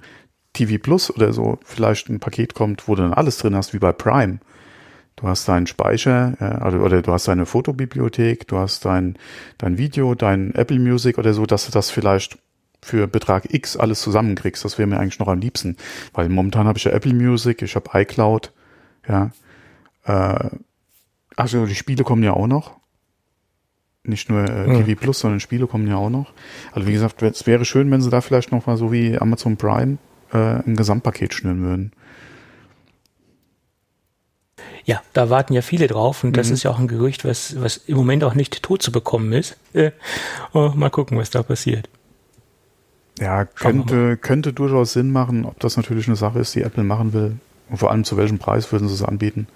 [0.51, 3.79] TV Plus oder so vielleicht ein Paket kommt, wo du dann alles drin hast, wie
[3.79, 4.39] bei Prime.
[5.17, 9.17] Du hast deinen Speicher, äh, also, oder du hast deine Fotobibliothek, du hast dein,
[9.57, 12.37] dein Video, dein Apple Music oder so, dass du das vielleicht
[12.83, 14.63] für Betrag X alles zusammenkriegst.
[14.63, 15.75] Das wäre mir eigentlich noch am liebsten.
[16.13, 18.53] Weil momentan habe ich ja Apple Music, ich habe iCloud,
[19.09, 19.31] ja.
[20.05, 20.49] Äh,
[21.35, 22.77] also die Spiele kommen ja auch noch.
[24.03, 24.83] Nicht nur äh, Ja.
[24.83, 26.31] TV Plus, sondern Spiele kommen ja auch noch.
[26.71, 29.57] Also wie gesagt, es wäre schön, wenn sie da vielleicht noch mal so wie Amazon
[29.57, 29.97] Prime
[30.31, 31.91] äh, ein Gesamtpaket schnüren würden.
[34.87, 36.53] Ja, da warten ja viele drauf und das Mhm.
[36.53, 39.57] ist ja auch ein Gerücht, was, was im Moment auch nicht tot zu bekommen ist.
[39.73, 39.91] Äh,
[40.53, 41.89] oh, mal gucken, was da passiert.
[43.19, 47.11] Ja, könnte, könnte durchaus Sinn machen, ob das natürlich eine Sache ist, die Apple machen
[47.11, 47.37] will.
[47.69, 49.47] Und vor allem zu welchem Preis würden sie es anbieten?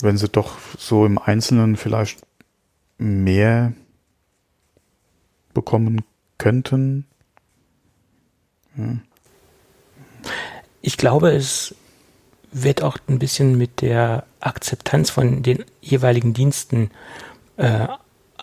[0.00, 2.20] Wenn sie doch so im Einzelnen vielleicht
[2.96, 3.74] mehr
[5.52, 6.00] bekommen
[6.38, 7.04] könnten.
[10.80, 11.74] Ich glaube, es
[12.52, 16.90] wird auch ein bisschen mit der Akzeptanz von den jeweiligen Diensten
[17.56, 17.86] äh,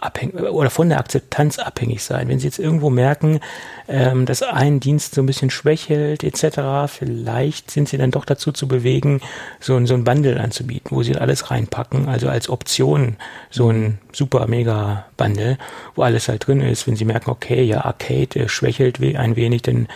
[0.01, 2.27] abhängig oder von der Akzeptanz abhängig sein.
[2.27, 3.39] Wenn Sie jetzt irgendwo merken,
[3.87, 8.51] ähm, dass ein Dienst so ein bisschen schwächelt etc., vielleicht sind Sie dann doch dazu
[8.51, 9.21] zu bewegen,
[9.59, 13.17] so ein, so ein Bundle anzubieten, wo Sie alles reinpacken, also als Option
[13.49, 15.57] so ein super mega Bundle,
[15.95, 16.87] wo alles halt drin ist.
[16.87, 19.87] Wenn Sie merken, okay, ja, Arcade äh, schwächelt ein wenig, dann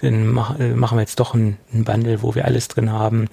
[0.00, 3.28] dann mach, äh, machen wir jetzt doch ein, ein Bundle, wo wir alles drin haben.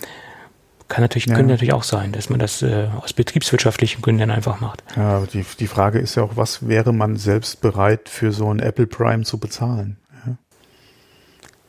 [0.88, 1.36] Kann natürlich, Ja.
[1.36, 4.84] könnte natürlich auch sein, dass man das äh, aus betriebswirtschaftlichen Gründen einfach macht.
[4.95, 8.51] Ja, aber die, die Frage ist ja auch, was wäre man selbst bereit für so
[8.54, 9.97] ein Apple Prime zu bezahlen?
[10.25, 10.36] Ja?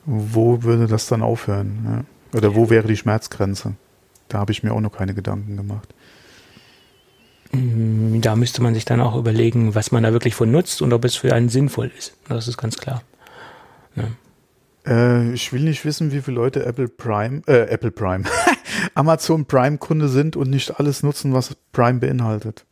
[0.05, 2.05] Wo würde das dann aufhören?
[2.31, 2.37] Ja?
[2.37, 3.73] Oder wo wäre die Schmerzgrenze?
[4.27, 5.93] Da habe ich mir auch noch keine Gedanken gemacht.
[7.53, 10.93] Mm, Da müsste man sich dann auch überlegen, was man da wirklich von nutzt und
[10.93, 12.15] ob es für einen sinnvoll ist.
[12.27, 13.01] Das ist ganz klar.
[14.87, 18.23] Äh, ich will nicht wissen, wie viele Leute Apple Prime, äh, Apple Prime,
[18.95, 22.65] Amazon Prime Kunde sind und nicht alles nutzen, was Prime beinhaltet.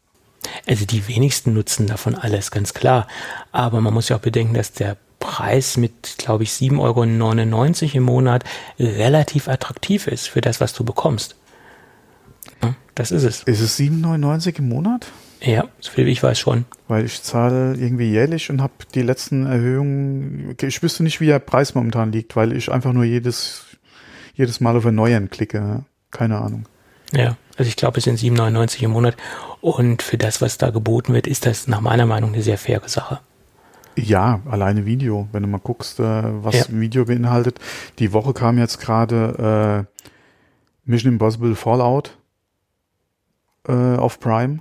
[0.67, 3.07] Also die wenigsten nutzen davon alles, ganz klar.
[3.51, 8.03] Aber man muss ja auch bedenken, dass der Preis mit, glaube ich, 7,99 Euro im
[8.03, 8.43] Monat
[8.79, 11.35] relativ attraktiv ist für das, was du bekommst.
[12.95, 13.43] Das ist es.
[13.43, 15.07] Ist es 7,99 im Monat?
[15.45, 16.65] Ja, so viel wie ich weiß schon.
[16.87, 21.39] Weil ich zahle irgendwie jährlich und habe die letzten Erhöhungen, ich wüsste nicht, wie der
[21.39, 23.65] Preis momentan liegt, weil ich einfach nur jedes,
[24.33, 25.85] jedes Mal auf Erneuern klicke.
[26.09, 26.65] Keine Ahnung.
[27.11, 27.37] Ja.
[27.57, 29.15] Also ich glaube, es sind 7,99 im Monat.
[29.61, 32.87] Und für das, was da geboten wird, ist das nach meiner Meinung eine sehr faire
[32.89, 33.19] Sache.
[33.95, 35.27] Ja, alleine Video.
[35.31, 36.65] Wenn du mal guckst, äh, was ja.
[36.69, 37.59] Video beinhaltet.
[37.99, 40.01] Die Woche kam jetzt gerade äh,
[40.83, 42.17] Mission Impossible Fallout
[43.67, 44.59] äh, auf Prime.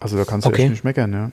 [0.00, 0.62] Also da kannst du okay.
[0.62, 1.30] echt nicht meckern, ja.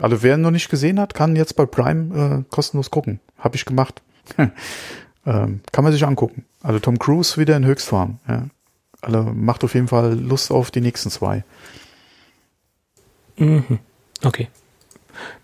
[0.00, 3.20] Also wer noch nicht gesehen hat, kann jetzt bei Prime äh, kostenlos gucken.
[3.38, 4.02] Habe ich gemacht.
[4.38, 6.44] ähm, kann man sich angucken.
[6.62, 8.18] Also Tom Cruise wieder in Höchstform.
[8.26, 8.46] Ja.
[9.00, 11.44] Also macht auf jeden Fall Lust auf die nächsten zwei.
[13.36, 13.78] Mhm.
[14.24, 14.48] Okay.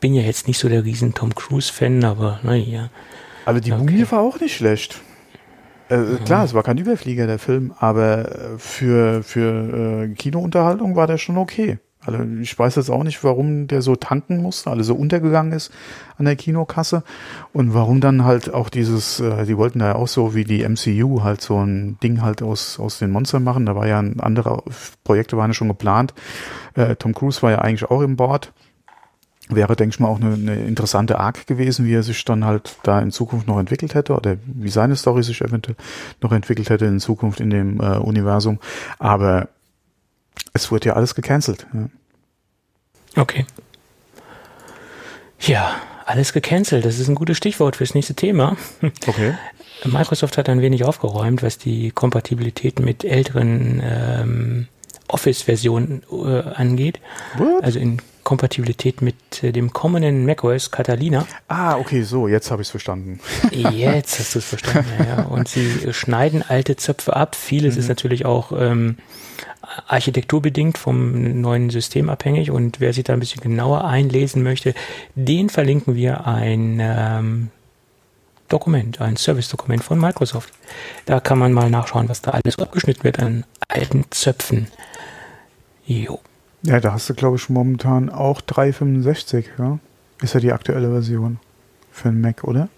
[0.01, 2.91] Bin ja jetzt nicht so der riesen Tom Cruise-Fan, aber naja.
[3.45, 3.83] Aber die okay.
[3.83, 5.01] Mumie war auch nicht schlecht.
[5.89, 6.25] Äh, mhm.
[6.25, 11.19] Klar, es war kein Überflieger, der Film, aber äh, für, für äh, Kinounterhaltung war der
[11.19, 11.79] schon okay.
[12.05, 15.71] Also ich weiß jetzt auch nicht, warum der so tanken musste, also so untergegangen ist
[16.17, 17.03] an der Kinokasse
[17.53, 20.67] und warum dann halt auch dieses, äh, die wollten da ja auch so wie die
[20.67, 23.67] MCU halt so ein Ding halt aus, aus den Monstern machen.
[23.67, 24.63] Da war ja ein anderer,
[25.05, 26.15] Projekte waren ja schon geplant.
[26.75, 28.53] Äh, Tom Cruise war ja eigentlich auch im Board.
[29.51, 32.77] Wäre, denke ich mal, auch eine, eine interessante Arc gewesen, wie er sich dann halt
[32.85, 35.77] da in Zukunft noch entwickelt hätte oder wie seine Story sich eventuell
[36.23, 38.59] noch entwickelt hätte in Zukunft in dem äh, Universum.
[38.99, 39.49] Aber
[40.53, 41.67] es wurde ja alles gecancelt.
[41.73, 41.89] Ja.
[43.17, 43.47] Okay.
[45.41, 46.85] Ja, alles gecancelt.
[46.85, 48.57] Das ist ein gutes Stichwort fürs nächste Thema.
[49.07, 49.35] Okay.
[49.85, 54.69] Microsoft hat ein wenig aufgeräumt, was die Kompatibilität mit älteren ähm,
[55.09, 57.01] Office-Versionen äh, angeht.
[57.37, 57.65] What?
[57.65, 61.27] Also in Kompatibilität mit äh, dem kommenden macOS Catalina.
[61.49, 63.19] Ah, okay, so, jetzt habe ich es verstanden.
[63.51, 65.23] jetzt hast du es verstanden, ja, ja.
[65.25, 67.35] Und sie schneiden alte Zöpfe ab.
[67.35, 67.81] Vieles mhm.
[67.81, 68.99] ist natürlich auch ähm,
[69.89, 74.75] architekturbedingt vom neuen System abhängig und wer sich da ein bisschen genauer einlesen möchte,
[75.17, 77.49] den verlinken wir ein ähm,
[78.49, 80.55] Dokument, ein Service-Dokument von Microsoft.
[81.05, 84.69] Da kann man mal nachschauen, was da alles abgeschnitten wird an alten Zöpfen.
[85.85, 86.21] Jo.
[86.63, 89.79] Ja, da hast du, glaube ich, momentan auch 365, ja?
[90.23, 91.39] Ist ja die aktuelle Version
[91.91, 92.69] für den Mac, oder?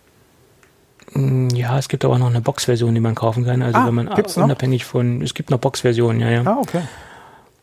[1.12, 3.62] Mm, ja, es gibt aber noch eine Box-Version, die man kaufen kann.
[3.62, 4.90] Also ah, wenn man unabhängig noch?
[4.90, 6.42] von, es gibt noch Box-Versionen, ja, ja.
[6.44, 6.82] Ah, okay.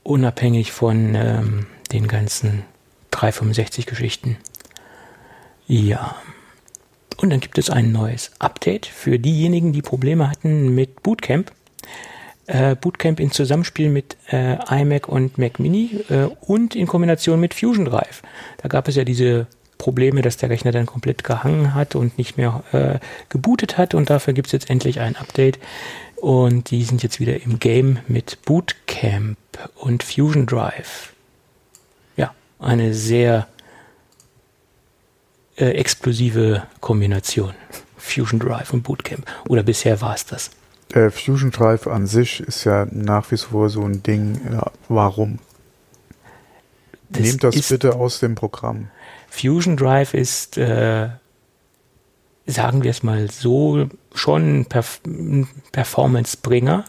[0.03, 2.63] Unabhängig von ähm, den ganzen
[3.13, 4.37] 365-Geschichten.
[5.67, 6.15] Ja.
[7.17, 11.51] Und dann gibt es ein neues Update für diejenigen, die Probleme hatten mit Bootcamp.
[12.49, 17.53] Äh, Bootcamp in Zusammenspiel mit äh, iMac und Mac Mini äh, und in Kombination mit
[17.53, 18.23] Fusion Drive.
[18.57, 19.45] Da gab es ja diese
[19.77, 22.97] Probleme, dass der Rechner dann komplett gehangen hat und nicht mehr äh,
[23.29, 25.59] gebootet hat und dafür gibt es jetzt endlich ein Update
[26.15, 29.37] und die sind jetzt wieder im Game mit Bootcamp
[29.75, 31.13] und Fusion Drive.
[32.17, 33.47] Ja, eine sehr
[35.55, 37.53] äh, explosive Kombination.
[37.95, 39.23] Fusion Drive und Bootcamp.
[39.47, 40.49] Oder bisher war es das.
[40.93, 44.39] Äh, Fusion Drive an sich ist ja nach wie vor so ein Ding.
[44.51, 45.39] Ja, warum?
[47.09, 48.89] Das Nehmt das bitte aus dem Programm.
[49.29, 51.09] Fusion Drive ist, äh,
[52.45, 55.01] sagen wir es mal so, schon Perf
[55.71, 56.85] Performance-Bringer.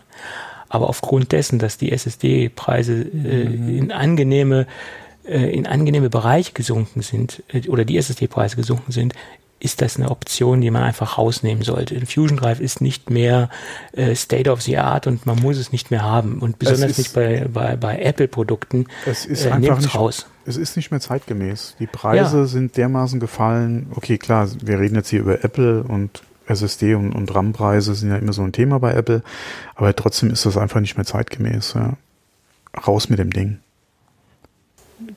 [0.69, 3.77] Aber aufgrund dessen, dass die SSD-Preise äh, mhm.
[3.77, 4.67] in angenehme
[5.25, 9.15] äh, in angenehme Bereiche gesunken sind äh, oder die SSD-Preise gesunken sind,
[9.61, 12.05] ist das eine Option, die man einfach rausnehmen sollte.
[12.07, 13.51] Fusion Drive ist nicht mehr
[13.93, 16.41] äh, State of the Art und man muss es nicht mehr haben.
[16.41, 18.87] Und besonders ist, nicht bei, bei, bei Apple-Produkten.
[19.07, 20.27] Es ist äh, einfach nicht, raus.
[20.47, 21.77] Es ist nicht mehr zeitgemäß.
[21.79, 22.47] Die Preise ja.
[22.47, 23.93] sind dermaßen gefallen.
[23.95, 28.17] Okay, klar, wir reden jetzt hier über Apple und SSD und, und RAM-Preise sind ja
[28.17, 29.23] immer so ein Thema bei Apple.
[29.75, 31.75] Aber trotzdem ist das einfach nicht mehr zeitgemäß.
[31.75, 31.95] Ja.
[32.87, 33.59] Raus mit dem Ding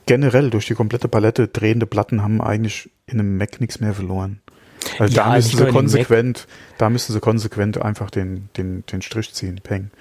[0.06, 4.42] generell durch die komplette Palette drehende Platten haben eigentlich in einem Mac nichts mehr verloren.
[5.00, 9.34] Also ja, da müssen sie konsequent, da müssen sie konsequent einfach den, den, den Strich
[9.34, 9.92] ziehen, Peng.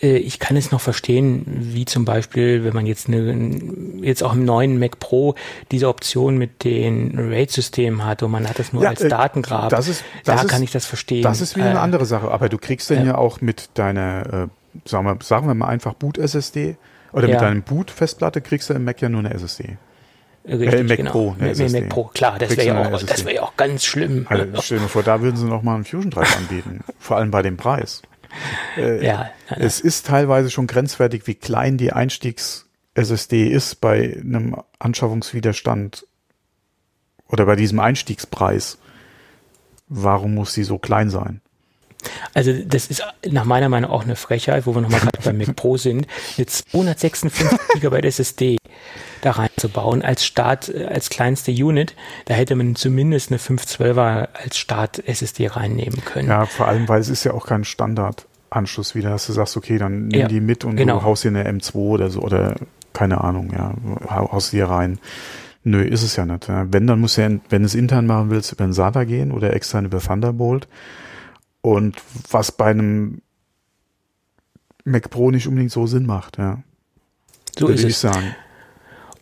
[0.00, 3.58] Äh, ich kann es noch verstehen, wie zum Beispiel, wenn man jetzt eine,
[4.00, 5.34] jetzt auch im neuen Mac Pro
[5.70, 9.70] diese Option mit den RAID-Systemen hat und man hat das nur ja, als äh, Datengrab.
[9.70, 11.22] Das ist, das da ist, kann ich das verstehen.
[11.22, 12.30] Das ist wieder äh, eine andere Sache.
[12.30, 14.48] Aber du kriegst den ja, ja auch mit deiner,
[14.84, 16.76] äh, sagen, wir, sagen wir mal einfach Boot-SSD
[17.14, 17.34] oder ja.
[17.34, 19.78] mit deinem Boot-Festplatte kriegst du im Mac ja nur eine SSD.
[20.46, 21.12] Richtig, äh, Mac genau.
[21.12, 21.80] Pro, eine SSD.
[21.80, 24.26] Mac Pro, klar, das wäre ja, auch, das wär ja auch ganz schlimm.
[24.28, 26.80] Also, stell dir vor, da würden sie noch mal einen Fusion Drive anbieten.
[26.98, 28.02] Vor allem bei dem Preis.
[28.76, 34.56] Äh, ja, ja, es ist teilweise schon grenzwertig, wie klein die Einstiegs-SSD ist bei einem
[34.80, 36.04] Anschaffungswiderstand
[37.28, 38.78] oder bei diesem Einstiegspreis.
[39.86, 41.42] Warum muss sie so klein sein?
[42.34, 45.54] Also das ist nach meiner Meinung auch eine Frechheit, wo wir nochmal gerade beim Mac
[45.56, 48.56] Pro sind, eine 256 GB SSD
[49.22, 51.94] da reinzubauen als Start, als kleinste Unit.
[52.26, 56.28] Da hätte man zumindest eine 512er als Start SSD reinnehmen können.
[56.28, 58.26] Ja, vor allem, weil es ist ja auch kein Standard.
[58.50, 61.00] Anschluss wieder, dass du sagst, okay, dann nimm Ja, die mit und genau.
[61.00, 62.54] du haust dir eine M2 oder so oder
[62.92, 63.74] keine Ahnung, ja,
[64.08, 65.00] hau- haust die hier rein.
[65.64, 66.46] Nö, ist es ja nicht.
[66.48, 69.54] Wenn, dann muss ja, wenn du es intern machen willst, über den SATA gehen oder
[69.54, 70.68] extern über Thunderbolt.
[71.64, 71.96] Und
[72.30, 73.22] was bei einem
[74.84, 76.62] Mac Pro nicht unbedingt so Sinn macht, ja.
[77.58, 78.00] So würde ist ich es.
[78.02, 78.36] sagen.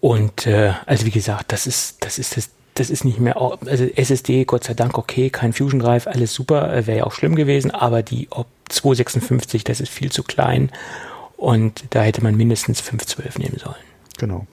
[0.00, 3.84] Und äh, also wie gesagt, das ist, das ist das, das ist nicht mehr, also
[3.84, 7.36] SSD, Gott sei Dank, okay, kein Fusion Drive, alles super, äh, wäre ja auch schlimm
[7.36, 10.72] gewesen, aber die Op 256, das ist viel zu klein
[11.36, 13.76] und da hätte man mindestens 512 nehmen sollen.
[14.18, 14.48] Genau.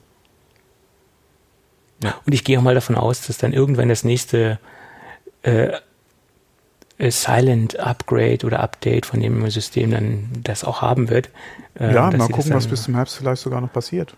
[2.24, 4.60] Und ich gehe auch mal davon aus, dass dann irgendwann das nächste
[5.42, 5.72] äh,
[7.08, 11.30] Silent Upgrade oder Update von dem System dann das auch haben wird.
[11.78, 14.14] Äh, ja, mal gucken, was bis zum Herbst vielleicht sogar noch passiert.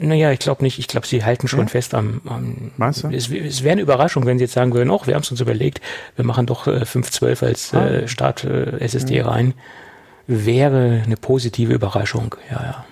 [0.00, 0.78] Naja, ich glaube nicht.
[0.78, 1.66] Ich glaube, sie halten schon Ja?
[1.66, 2.20] fest am.
[2.26, 3.08] am Meinst du?
[3.08, 5.40] Es, es wäre eine Überraschung, wenn sie jetzt sagen würden, oh, wir haben es uns
[5.40, 5.80] überlegt,
[6.14, 7.84] wir machen doch äh, 512 als Ah.
[7.88, 9.54] äh, Start äh, SSD rein.
[10.28, 12.84] Wäre eine positive Überraschung, ja, ja.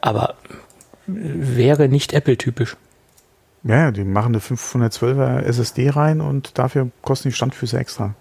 [0.00, 2.76] Aber äh, wäre nicht Apple-typisch.
[3.62, 8.14] Ja, die machen eine 512er SSD rein und dafür kosten die Standfüße extra.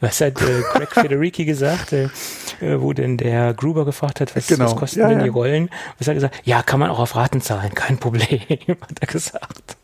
[0.00, 2.08] Was hat äh, Greg Federici gesagt, äh,
[2.60, 4.66] äh, wo denn der Gruber gefragt hat, was, Genau.
[4.66, 5.24] was kosten Ja, denn ja.
[5.24, 5.70] die Rollen?
[5.98, 6.40] Was hat er gesagt?
[6.44, 9.76] Ja, kann man auch auf Raten zahlen, kein Problem, hat er gesagt.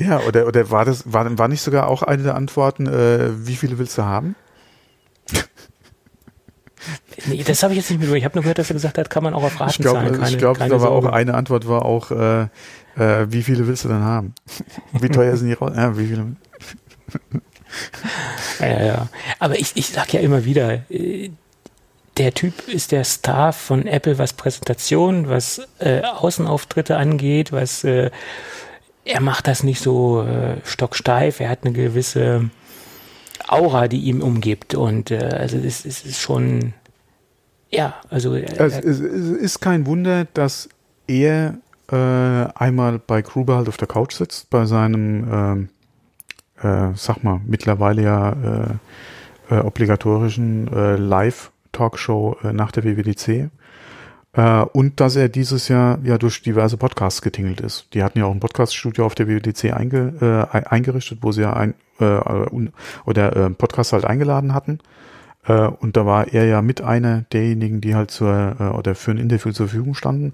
[0.00, 3.54] Ja, oder, oder war das, war, war nicht sogar auch eine der Antworten, äh, wie
[3.54, 4.34] viele willst du haben?
[7.26, 8.18] Nee, das habe ich jetzt nicht mitbekommen.
[8.18, 10.00] Ich habe nur gehört, dass er gesagt hat, kann man auch auf Raten Ich glaube,
[10.00, 10.12] zahlen.
[10.18, 12.48] Keine, ich glaube, da war auch eine Antwort war auch, äh,
[12.96, 14.34] äh, wie viele willst du denn haben?
[14.92, 15.76] Wie teuer sind die Rollen?
[15.76, 16.36] Ja, wie viele?
[18.60, 19.08] Ja, ja.
[19.38, 21.30] Aber ich, ich sag ja immer wieder, äh,
[22.16, 28.10] der Typ ist der Star von Apple, was Präsentation, was äh, Außenauftritte angeht, was äh,
[29.04, 32.50] er macht das nicht so äh, stocksteif, er hat eine gewisse
[33.48, 34.74] Aura, die ihm umgibt.
[34.74, 36.72] Und äh, also es, es ist schon
[37.74, 40.68] ja, also äh, Es, es, es ist kein Wunder, dass
[41.06, 41.58] er
[41.90, 41.96] äh,
[42.54, 45.68] einmal bei Gruber halt auf der Couch sitzt, bei seinem, ähm,
[46.60, 48.30] äh, sag mal, mittlerweile ja
[49.50, 53.50] äh, äh, obligatorischen äh, Live-Talkshow nach der WWDC.
[54.72, 57.94] Und dass er dieses Jahr ja durch diverse Podcasts getingelt ist.
[57.94, 61.52] Die hatten ja auch ein Podcaststudio auf der WWDC einge, ein- eingerichtet, wo sie ja
[61.52, 61.74] ein
[63.06, 64.80] oder Podcast halt eingeladen hatten.
[65.46, 69.52] Und da war er ja mit einer derjenigen, die halt zur oder für ein Interview
[69.52, 70.32] zur Verfügung standen.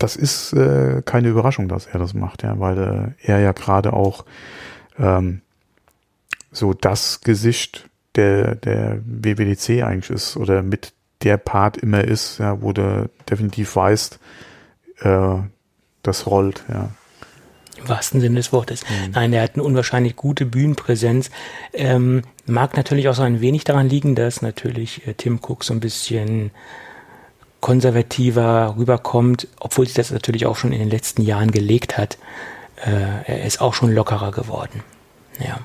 [0.00, 3.92] Das ist äh, keine Überraschung, dass er das macht, ja, weil äh, er ja gerade
[3.92, 4.24] auch
[4.98, 5.42] ähm,
[6.50, 12.62] so das Gesicht der der WWDC eigentlich ist oder mit der Part immer ist, ja,
[12.62, 14.18] wo du definitiv weißt,
[15.00, 15.36] äh,
[16.02, 16.88] das rollt, ja.
[17.76, 18.84] Im wahrsten Sinne des Wortes.
[18.84, 19.12] Mhm.
[19.12, 21.30] Nein, der hat eine unwahrscheinlich gute Bühnenpräsenz.
[21.74, 25.74] Ähm, mag natürlich auch so ein wenig daran liegen, dass natürlich äh, Tim Cook so
[25.74, 26.52] ein bisschen
[27.60, 32.18] konservativer rüberkommt, obwohl sich das natürlich auch schon in den letzten Jahren gelegt hat.
[32.84, 34.82] Äh, er ist auch schon lockerer geworden.
[35.38, 35.60] Ja.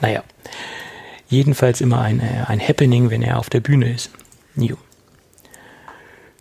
[0.00, 0.22] Naja.
[1.28, 4.10] Jedenfalls immer ein, äh, ein Happening, wenn er auf der Bühne ist.
[4.56, 4.76] Jo.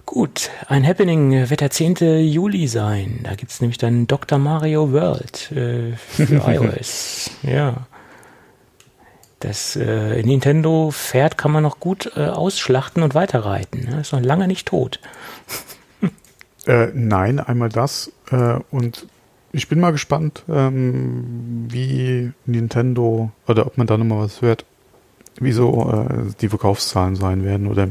[0.06, 1.96] Gut, ein Happening wird der 10.
[2.28, 3.20] Juli sein.
[3.24, 4.40] Da gibt's nämlich dann Dr.
[4.40, 7.30] Mario World äh, für iOS.
[7.44, 7.86] Ja.
[9.40, 13.90] Das äh, Nintendo-Pferd kann man noch gut äh, ausschlachten und weiterreiten.
[13.90, 14.02] Ne?
[14.02, 15.00] Ist noch lange nicht tot.
[16.68, 18.12] Äh, nein, einmal das.
[18.32, 19.08] Äh, und
[19.52, 24.66] ich bin mal gespannt, ähm, wie Nintendo oder ob man da nochmal was hört,
[25.40, 27.90] wieso äh, die Verkaufszahlen sein werden oder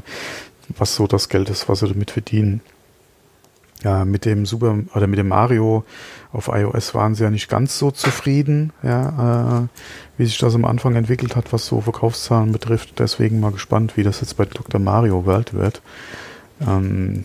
[0.76, 2.60] was so das Geld ist, was sie damit verdienen.
[3.84, 5.84] Ja, mit dem Super oder mit dem Mario
[6.32, 9.68] auf iOS waren sie ja nicht ganz so zufrieden, ja, äh,
[10.16, 12.98] wie sich das am Anfang entwickelt hat, was so Verkaufszahlen betrifft.
[12.98, 14.80] Deswegen mal gespannt, wie das jetzt bei Dr.
[14.80, 15.80] Mario World wird.
[16.60, 17.24] Ähm,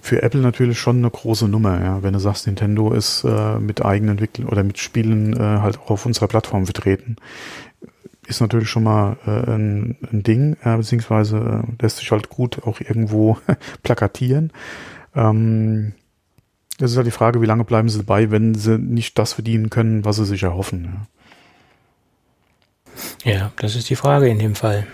[0.00, 2.02] für Apple natürlich schon eine große Nummer, ja.
[2.02, 5.92] Wenn du sagst, Nintendo ist äh, mit eigenen Entwicklung oder mit Spielen äh, halt auch
[5.92, 7.16] auf unserer Plattform vertreten,
[8.26, 12.62] ist natürlich schon mal äh, ein, ein Ding, äh, beziehungsweise äh, lässt sich halt gut
[12.64, 13.38] auch irgendwo
[13.82, 14.52] plakatieren.
[15.14, 15.92] Ähm,
[16.78, 19.70] das ist halt die Frage, wie lange bleiben sie dabei, wenn sie nicht das verdienen
[19.70, 20.84] können, was sie sich erhoffen.
[20.84, 21.06] Ja.
[23.24, 24.86] Ja, das ist die Frage in dem Fall.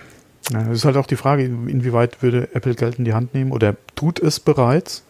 [0.51, 3.53] Ja, es ist halt auch die Frage, inwieweit würde Apple Geld in die Hand nehmen
[3.53, 5.05] oder tut es bereits,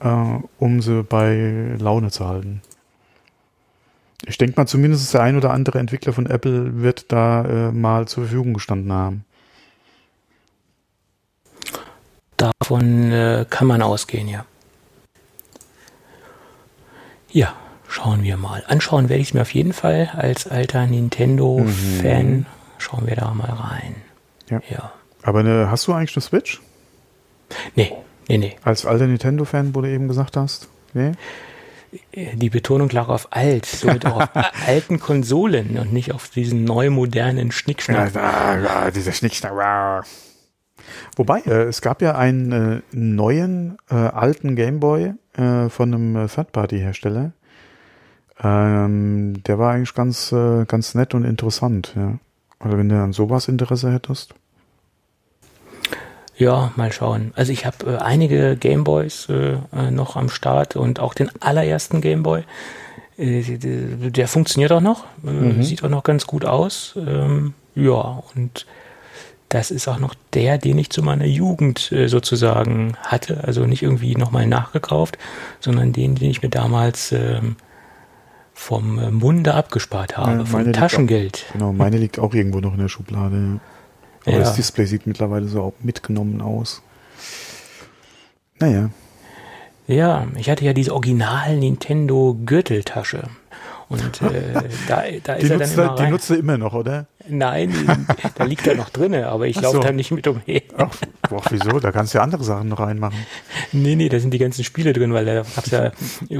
[0.00, 2.62] äh, um sie bei Laune zu halten.
[4.26, 8.06] Ich denke mal, zumindest der ein oder andere Entwickler von Apple wird da äh, mal
[8.06, 9.24] zur Verfügung gestanden haben.
[12.36, 14.44] Davon äh, kann man ausgehen, ja.
[17.30, 17.54] Ja,
[17.92, 18.64] Schauen wir mal.
[18.68, 22.32] Anschauen werde ich es mir auf jeden Fall als alter Nintendo-Fan.
[22.32, 22.46] Mhm.
[22.78, 23.96] Schauen wir da mal rein.
[24.48, 24.62] Ja.
[24.70, 24.92] ja.
[25.22, 26.62] Aber ne, hast du eigentlich eine Switch?
[27.74, 27.92] Nee,
[28.28, 28.56] nee, nee.
[28.64, 30.68] Als alter Nintendo-Fan, wo du eben gesagt hast?
[30.94, 31.12] Nee?
[32.14, 34.28] Die Betonung lag auf alt, somit auch auf
[34.66, 38.14] alten Konsolen und nicht auf diesen neu modernen Schnickschnack.
[38.14, 40.04] Ja, ja, dieser Schnickschnack.
[41.16, 46.28] Wobei, äh, es gab ja einen äh, neuen äh, alten Gameboy äh, von einem äh,
[46.28, 47.32] Third-Party-Hersteller.
[48.42, 52.18] Ähm, der war eigentlich ganz, äh, ganz nett und interessant, ja.
[52.58, 54.34] Also wenn du an sowas Interesse hättest.
[56.36, 57.32] Ja, mal schauen.
[57.36, 62.00] Also ich habe äh, einige Gameboys äh, äh, noch am Start und auch den allerersten
[62.00, 62.42] Gameboy.
[63.18, 65.62] Äh, der, funktioniert auch noch, äh, mhm.
[65.62, 66.94] sieht auch noch ganz gut aus.
[66.96, 68.66] Ähm, ja, und
[69.50, 73.44] das ist auch noch der, den ich zu meiner Jugend äh, sozusagen hatte.
[73.44, 75.18] Also nicht irgendwie nochmal nachgekauft,
[75.60, 77.56] sondern den, den ich mir damals ähm,
[78.54, 81.44] vom Munde abgespart habe, ja, vom Taschengeld.
[81.48, 83.60] Auch, genau, meine liegt auch irgendwo noch in der Schublade.
[84.24, 84.38] Aber ja.
[84.40, 86.82] das Display sieht mittlerweile so auch mitgenommen aus.
[88.60, 88.90] Naja.
[89.86, 93.28] Ja, ich hatte ja diese Original Nintendo Gürteltasche.
[93.88, 94.54] Und äh,
[94.88, 96.06] da, da ist die er dann immer rein.
[96.06, 97.06] Die nutzt du immer noch, oder?
[97.28, 97.72] Nein,
[98.36, 99.82] da liegt er noch drinne, aber ich laufe so.
[99.82, 100.62] da nicht mit umher.
[100.78, 100.88] Ach,
[101.28, 101.78] boah, wieso?
[101.78, 103.18] Da kannst du ja andere Sachen noch reinmachen.
[103.72, 105.92] Nee, nee, da sind die ganzen Spiele drin, weil da gab's ja,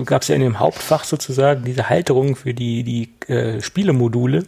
[0.04, 4.44] gab's ja in dem Hauptfach sozusagen diese Halterung für die, die äh, Spielemodule.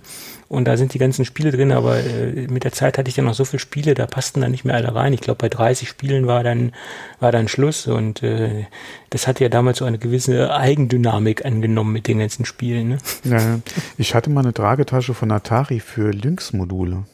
[0.55, 3.24] Und da sind die ganzen Spiele drin, aber äh, mit der Zeit hatte ich dann
[3.24, 5.12] noch so viele Spiele, da passten dann nicht mehr alle rein.
[5.12, 6.72] Ich glaube, bei 30 Spielen war dann,
[7.20, 8.66] war dann Schluss und äh,
[9.11, 12.88] das hatte ja damals so eine gewisse Eigendynamik angenommen mit den ganzen Spielen.
[12.88, 12.98] Ne?
[13.24, 13.61] Ja,
[13.98, 17.05] ich hatte mal eine Tragetasche von Atari für Lynx-Module.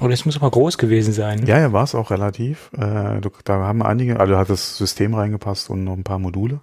[0.00, 1.40] Oh, das muss aber groß gewesen sein.
[1.40, 1.46] Ne?
[1.46, 2.70] Ja, ja, war es auch relativ.
[2.72, 6.60] Äh, da haben einige, also hat das System reingepasst und noch ein paar Module.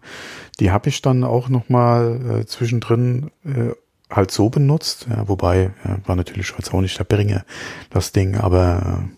[0.59, 3.72] Die habe ich dann auch noch mal äh, zwischendrin äh,
[4.12, 7.45] halt so benutzt, ja, wobei ja, war natürlich jetzt auch nicht der Bringer,
[7.89, 9.09] das Ding, aber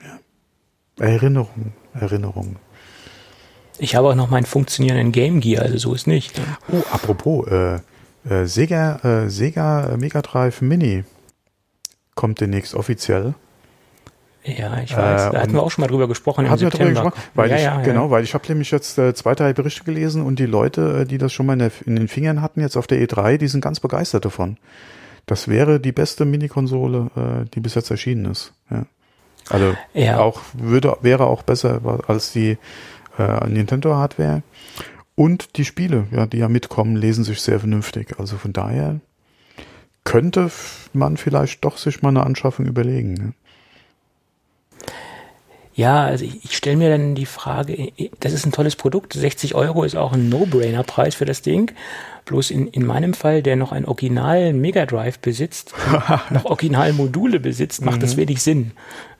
[0.00, 2.56] äh, ja, Erinnerung, Erinnerung.
[3.78, 6.36] Ich habe auch noch meinen funktionierenden Game Gear, also so ist nicht.
[6.38, 6.44] Ne?
[6.72, 7.80] Oh, apropos, äh,
[8.28, 11.04] äh, Sega, äh, Sega Mega Drive Mini
[12.14, 13.34] kommt demnächst offiziell.
[14.44, 15.26] Ja, ich weiß.
[15.26, 16.92] Äh, da hatten wir auch schon mal drüber gesprochen im September.
[16.92, 19.52] Drüber gesprochen, weil ja, ich, ja, genau, weil ich habe nämlich jetzt äh, zwei, drei
[19.52, 22.40] Berichte gelesen und die Leute, äh, die das schon mal in, der, in, den Fingern
[22.40, 24.56] hatten, jetzt auf der E3, die sind ganz begeistert davon.
[25.26, 28.52] Das wäre die beste Mini-Konsole, äh, die bis jetzt erschienen ist.
[28.70, 28.86] Ja.
[29.50, 30.18] Also ja.
[30.20, 32.56] auch würde wäre auch besser als die
[33.18, 34.42] äh, Nintendo-Hardware.
[35.16, 38.18] Und die Spiele, ja, die ja mitkommen, lesen sich sehr vernünftig.
[38.18, 39.00] Also von daher
[40.04, 40.50] könnte
[40.94, 43.14] man vielleicht doch sich mal eine Anschaffung überlegen.
[43.14, 43.32] Ne?
[45.80, 49.54] Ja, also ich, ich stelle mir dann die Frage, das ist ein tolles Produkt, 60
[49.54, 51.72] Euro ist auch ein No-Brainer-Preis für das Ding.
[52.26, 55.72] Bloß in, in meinem Fall, der noch ein Original Mega Drive besitzt,
[56.30, 58.00] noch Original Module besitzt, macht mhm.
[58.02, 58.72] das wenig Sinn.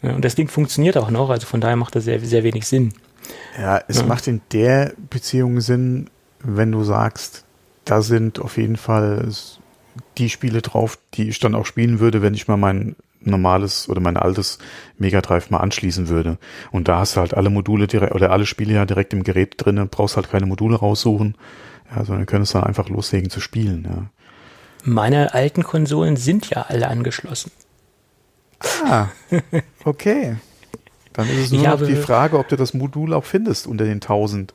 [0.03, 2.93] Und das Ding funktioniert auch noch, also von daher macht das sehr, sehr wenig Sinn.
[3.59, 4.03] Ja, es ja.
[4.05, 7.47] macht in der Beziehung Sinn, wenn du sagst,
[7.87, 9.27] da sind auf jeden Fall
[10.19, 14.01] die Spiele drauf, die ich dann auch spielen würde, wenn ich mal mein normales oder
[14.01, 14.59] mein altes
[14.99, 16.39] Mega Drive mal anschließen würde.
[16.71, 19.55] Und da hast du halt alle Module direkt oder alle Spiele ja direkt im Gerät
[19.59, 21.37] drin, brauchst halt keine Module raussuchen,
[21.95, 23.87] ja, sondern könntest dann einfach loslegen zu spielen.
[23.89, 24.11] Ja.
[24.85, 27.51] Meine alten Konsolen sind ja alle angeschlossen.
[28.85, 29.09] Ah,
[29.85, 30.37] okay.
[31.12, 33.85] Dann ist es nur ich noch die Frage, ob du das Modul auch findest unter
[33.85, 34.55] den 1000.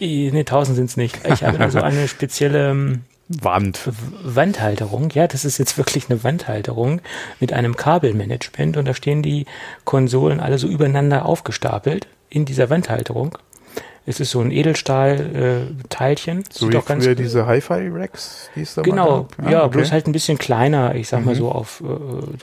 [0.00, 1.18] Nee, 1000 sind es nicht.
[1.26, 3.80] Ich habe also eine spezielle ähm, Wand.
[4.22, 7.00] Wandhalterung, ja, das ist jetzt wirklich eine Wandhalterung
[7.40, 9.44] mit einem Kabelmanagement und da stehen die
[9.84, 13.36] Konsolen alle so übereinander aufgestapelt in dieser Wandhalterung.
[14.06, 16.38] Es ist so ein Edelstahl-Teilchen.
[16.38, 19.76] Äh, so wie auch früher diese Hi-Fi-Racks, die es da Genau, ja, ja okay.
[19.76, 21.38] bloß halt ein bisschen kleiner, ich sag mal mhm.
[21.38, 22.38] so auf äh,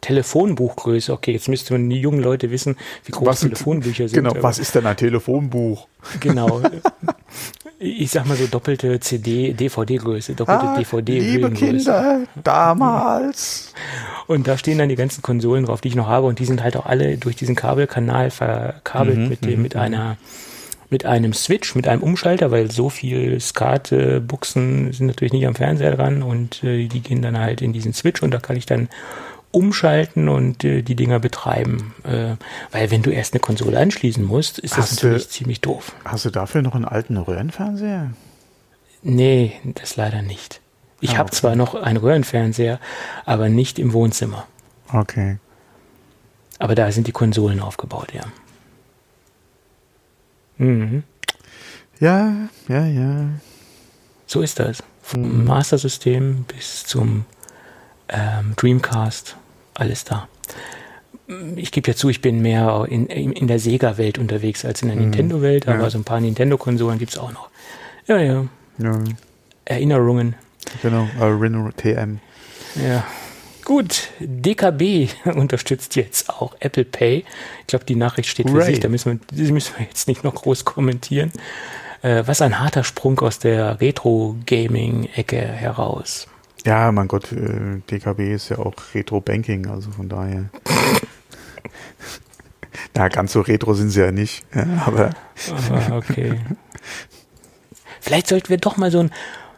[0.00, 1.12] Telefonbuchgröße.
[1.12, 4.22] Okay, jetzt müsste man die jungen Leute wissen, wie groß was Telefonbücher sind.
[4.22, 5.88] Genau, was ist denn ein Telefonbuch?
[6.20, 6.62] Genau.
[7.78, 11.18] ich sag mal so doppelte CD, DVD-Größe, doppelte ah, DVD.
[11.18, 13.74] Liebe Kinder, damals.
[14.26, 16.60] Und da stehen dann die ganzen Konsolen drauf, die ich noch habe, und die sind
[16.60, 19.80] halt auch alle durch diesen Kabelkanal verkabelt mhm, mit dem, mhm, mit mhm.
[19.80, 20.16] einer,
[20.90, 25.94] mit einem Switch, mit einem Umschalter, weil so viel SCART-Buchsen sind natürlich nicht am Fernseher
[25.94, 28.88] dran und äh, die gehen dann halt in diesen Switch und da kann ich dann
[29.56, 31.94] umschalten und äh, die Dinger betreiben.
[32.04, 32.36] Äh,
[32.72, 35.92] weil wenn du erst eine Konsole anschließen musst, ist hast das natürlich du, ziemlich doof.
[36.04, 38.10] Hast du dafür noch einen alten Röhrenfernseher?
[39.02, 40.60] Nee, das leider nicht.
[41.00, 41.36] Ich ah, habe okay.
[41.36, 42.78] zwar noch einen Röhrenfernseher,
[43.24, 44.46] aber nicht im Wohnzimmer.
[44.92, 45.38] Okay.
[46.58, 48.24] Aber da sind die Konsolen aufgebaut, ja.
[50.58, 51.02] Mhm.
[51.98, 53.28] Ja, ja, ja.
[54.26, 54.82] So ist das.
[55.02, 57.24] Vom Master System bis zum
[58.08, 59.36] ähm, Dreamcast,
[59.80, 60.28] alles da.
[61.56, 64.96] Ich gebe ja zu, ich bin mehr in, in, der Sega-Welt unterwegs als in der
[64.96, 65.90] Nintendo-Welt, aber Ja.
[65.90, 67.48] so ein paar Nintendo-Konsolen gibt's auch noch.
[68.06, 68.46] Ja, ja.
[68.78, 68.98] Ja,
[69.64, 70.36] Erinnerungen.
[70.82, 71.08] genau.
[71.18, 72.20] Äh, Rhino TM.
[72.76, 73.04] Ja.
[73.64, 77.24] Gut, DKB unterstützt jetzt auch Apple Pay.
[77.62, 78.66] Ich glaube, die Nachricht steht für Hooray.
[78.66, 81.32] sich, da müssen wir, die müssen wir jetzt nicht noch groß kommentieren.
[82.02, 86.28] Äh, was ein harter Sprung aus der Retro-Gaming-Ecke heraus.
[86.66, 90.50] Ja, mein Gott, äh, DKB ist ja auch Retro-Banking, also von daher.
[92.94, 94.44] Na, ganz so retro sind sie ja nicht.
[94.84, 95.10] Aber
[95.70, 96.40] Ah, okay.
[98.00, 99.10] Vielleicht sollten wir doch mal so ein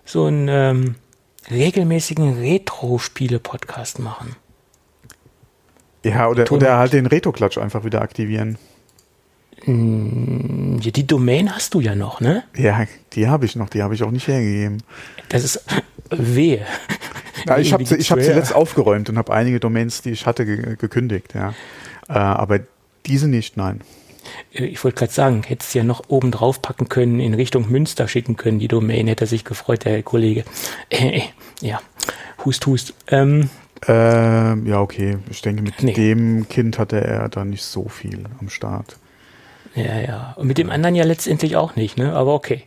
[0.04, 0.94] so einen ähm,
[1.50, 4.36] regelmäßigen Retro-Spiele-Podcast machen.
[6.04, 8.58] ja, oder, oder halt den Retro-Klatsch einfach wieder aktivieren.
[9.66, 12.44] Ja, die Domain hast du ja noch, ne?
[12.56, 14.82] Ja, die habe ich noch, die habe ich auch nicht hergegeben.
[15.28, 15.62] Das ist
[16.10, 16.64] wehe.
[17.46, 20.26] Ja, ich habe Die ich hab gibt's zuletzt aufgeräumt und habe einige Domains, die ich
[20.26, 21.34] hatte, ge gekündigt.
[21.34, 21.54] Ja.
[22.08, 22.60] Äh, aber
[23.06, 23.80] diese nicht, nein.
[24.52, 27.70] Äh, Ich wollte gerade sagen, hättest du ja noch oben drauf packen können, in Richtung
[27.70, 30.44] Münster schicken können, die Domain, hätte sich gefreut, der Kollege.
[30.90, 31.22] Äh, äh,
[31.60, 31.80] ja,
[32.44, 32.94] hust, hust.
[33.08, 33.50] Ähm,
[33.86, 35.18] Ähm, ja, okay.
[35.30, 35.92] Ich denke, mit Nee.
[35.92, 38.96] dem Kind hatte er da nicht so viel am Start.
[39.78, 40.32] Ja, ja.
[40.36, 42.12] Und mit dem anderen ja letztendlich auch nicht, ne?
[42.14, 42.62] Aber okay.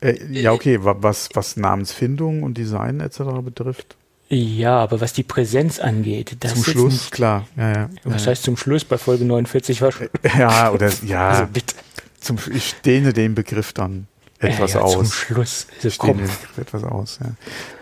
[0.00, 3.18] Äh, ja, okay, wa- was, was Namensfindung und Design etc.
[3.42, 3.96] betrifft.
[4.30, 7.46] Ja, aber was die Präsenz angeht, das Zum ist Schluss, Nicht, klar.
[7.56, 7.90] Ja, ja.
[8.04, 10.08] was heißt zum Schluss bei Folge 49 war schon.
[10.38, 11.74] ja, oder ja, Also bitte.
[12.20, 14.06] zum, ich dehne den Begriff dann
[14.40, 15.14] etwas ja, ja, Zum aus.
[15.14, 15.66] Schluss.
[15.80, 16.18] Ich Also, dehne komm.
[16.18, 17.30] den Begriff etwas aus, ja.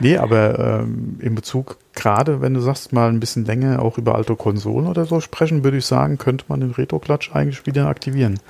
[0.00, 4.14] Nee, aber ähm, in Bezug, gerade wenn du sagst, mal ein bisschen länger auch über
[4.14, 8.40] alte Konsolen oder so sprechen, würde ich sagen, könnte man den Retro-Klatsch eigentlich wieder aktivieren.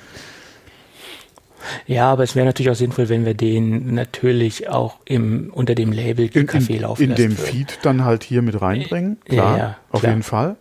[1.85, 5.91] Ja, aber es wäre natürlich auch sinnvoll, wenn wir den natürlich auch im, unter dem
[5.91, 7.45] Label In, Café in, laufen in lassen dem würden.
[7.51, 10.11] Feed dann halt hier mit reinbringen, Ja, klar, ja, auf klar.
[10.13, 10.55] jeden Fall.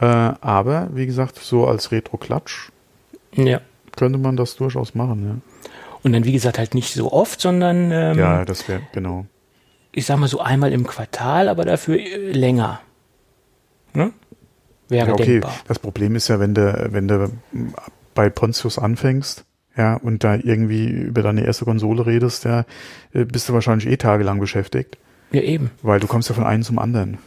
[0.00, 2.70] Äh, aber, wie gesagt, so als Retro-Klatsch
[3.34, 3.60] Ja.
[3.96, 5.42] könnte man das durchaus machen,
[6.02, 8.12] Und dann, wie gesagt, halt nicht so oft, sondern ja.
[8.12, 9.26] ähm, Ja, das wäre, genau.
[9.92, 12.80] ich sag mal so einmal im Quartal, aber dafür äh, länger.
[13.92, 14.12] Ne?
[14.88, 15.24] Wäre Ja, okay.
[15.24, 15.54] denkbar.
[15.68, 17.30] Das Problem ist ja, wenn du, wenn du
[18.14, 19.44] bei Pontius anfängst,
[19.76, 22.64] ja, und da irgendwie über deine erste Konsole redest, ja,
[23.12, 24.98] äh, bist du wahrscheinlich eh tagelang beschäftigt,
[25.32, 25.70] Ja, eben.
[25.82, 27.18] weil du kommst ja von einem zum anderen.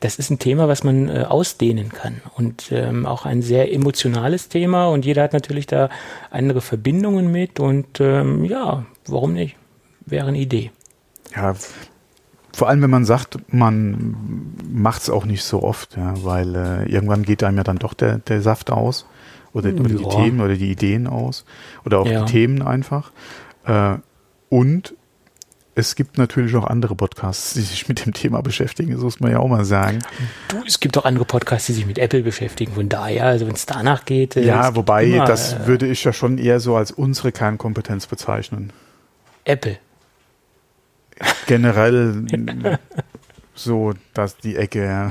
[0.00, 4.48] Das ist ein Thema, was man äh, ausdehnen kann und ähm, auch ein sehr emotionales
[4.48, 5.90] Thema und jeder hat natürlich da
[6.30, 9.56] andere Verbindungen mit und ähm, ja, warum nicht?
[10.06, 10.70] Wäre eine Idee.
[11.36, 11.54] Ja,
[12.52, 14.14] vor allem, wenn man sagt, man
[14.72, 17.94] macht es auch nicht so oft, ja, weil äh, irgendwann geht einem ja dann doch
[17.94, 19.06] der, der Saft aus
[19.52, 20.08] oder, oder die.
[20.08, 21.44] Themen oder die Ideen aus
[21.84, 22.24] oder auch Ja.
[22.24, 23.12] die Themen einfach.
[23.66, 23.96] Äh,
[24.48, 24.94] und
[25.80, 29.32] es gibt natürlich auch andere Podcasts, die sich mit dem Thema beschäftigen, das muss man
[29.32, 29.98] ja auch mal sagen.
[30.48, 32.72] Du, es gibt auch andere Podcasts, die sich mit Apple beschäftigen.
[32.72, 34.36] Von daher, also wenn es danach geht.
[34.36, 38.72] Ja, wobei, immer, das äh, würde ich ja schon eher so als unsere Kernkompetenz bezeichnen.
[39.44, 39.78] Apple.
[41.46, 42.24] Generell
[43.54, 45.10] so, dass die Ecke, ja.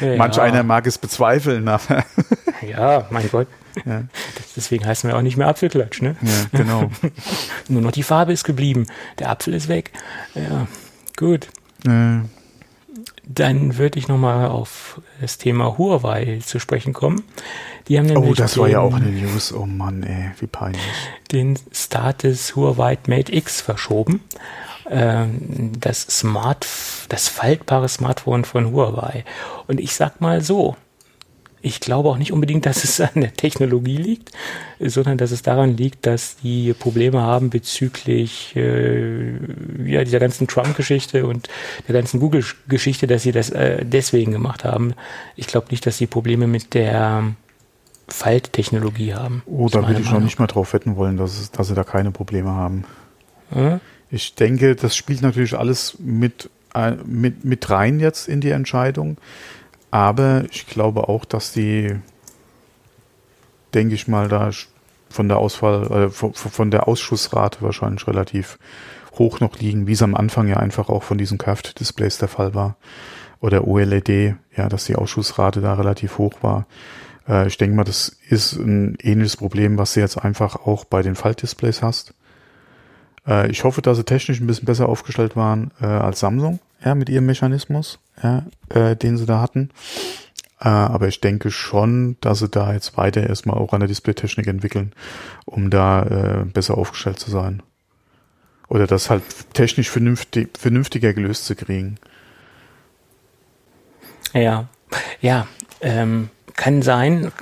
[0.00, 2.04] Ja, manch einer mag es bezweifeln, aber
[2.62, 3.48] Ja, mein Gott.
[3.84, 4.04] Ja,
[4.56, 6.16] Deswegen heißen wir auch nicht mehr Apfelklatsch, ne?
[6.22, 6.90] ja, genau.
[7.68, 8.86] Nur noch die Farbe ist geblieben.
[9.18, 9.92] Der Apfel ist weg.
[10.34, 10.66] Ja,
[11.16, 11.48] gut.
[11.86, 12.20] Äh,
[13.24, 17.22] Dann würde ich nochmal auf das Thema Huawei zu sprechen kommen.
[17.88, 19.52] Die haben nämlich oh, das war den, ja auch eine News.
[19.52, 20.82] Oh Mann, ey, wie peinlich.
[21.32, 24.20] den Start des Huawei Mate X verschoben.
[24.88, 26.66] Ähm, das Smart,
[27.08, 29.24] das faltbare Smartphone von Huawei.
[29.68, 30.76] Und ich sag mal so,
[31.62, 34.30] ich glaube auch nicht unbedingt, dass es an der Technologie liegt,
[34.78, 39.32] sondern dass es daran liegt, dass die Probleme haben bezüglich äh,
[39.84, 41.48] ja, dieser ganzen Trump-Geschichte und
[41.86, 44.94] der ganzen Google-Geschichte, dass sie das äh, deswegen gemacht haben.
[45.36, 47.34] Ich glaube nicht, dass sie Probleme mit der
[48.08, 49.42] Falttechnologie haben.
[49.46, 50.24] Oh, da würde ich noch Meinung.
[50.24, 52.84] nicht mal drauf wetten wollen, dass, es, dass sie da keine Probleme haben.
[53.50, 53.80] Hm?
[54.10, 59.18] Ich denke, das spielt natürlich alles mit, äh, mit, mit rein jetzt in die Entscheidung.
[59.90, 61.96] Aber ich glaube auch, dass die,
[63.74, 64.50] denke ich mal, da
[65.08, 68.58] von der Auswahl, äh, von, von der Ausschussrate wahrscheinlich relativ
[69.18, 72.54] hoch noch liegen, wie es am Anfang ja einfach auch von diesen Curved-Displays der Fall
[72.54, 72.76] war.
[73.40, 76.66] Oder OLED, ja, dass die Ausschussrate da relativ hoch war.
[77.28, 81.02] Äh, ich denke mal, das ist ein ähnliches Problem, was du jetzt einfach auch bei
[81.02, 82.14] den Faltdisplays hast.
[83.26, 86.94] Äh, ich hoffe, dass sie technisch ein bisschen besser aufgestellt waren äh, als Samsung, ja,
[86.94, 89.70] mit ihrem Mechanismus, ja, äh, den sie da hatten.
[90.60, 94.46] Äh, aber ich denke schon, dass sie da jetzt weiter erstmal auch an der Displaytechnik
[94.46, 94.92] entwickeln,
[95.46, 97.62] um da äh, besser aufgestellt zu sein.
[98.68, 99.22] oder das halt
[99.52, 101.98] technisch vernünftig, vernünftiger gelöst zu kriegen.
[104.32, 104.68] Ja,
[105.20, 105.46] ja,
[105.80, 107.32] ähm, kann sein,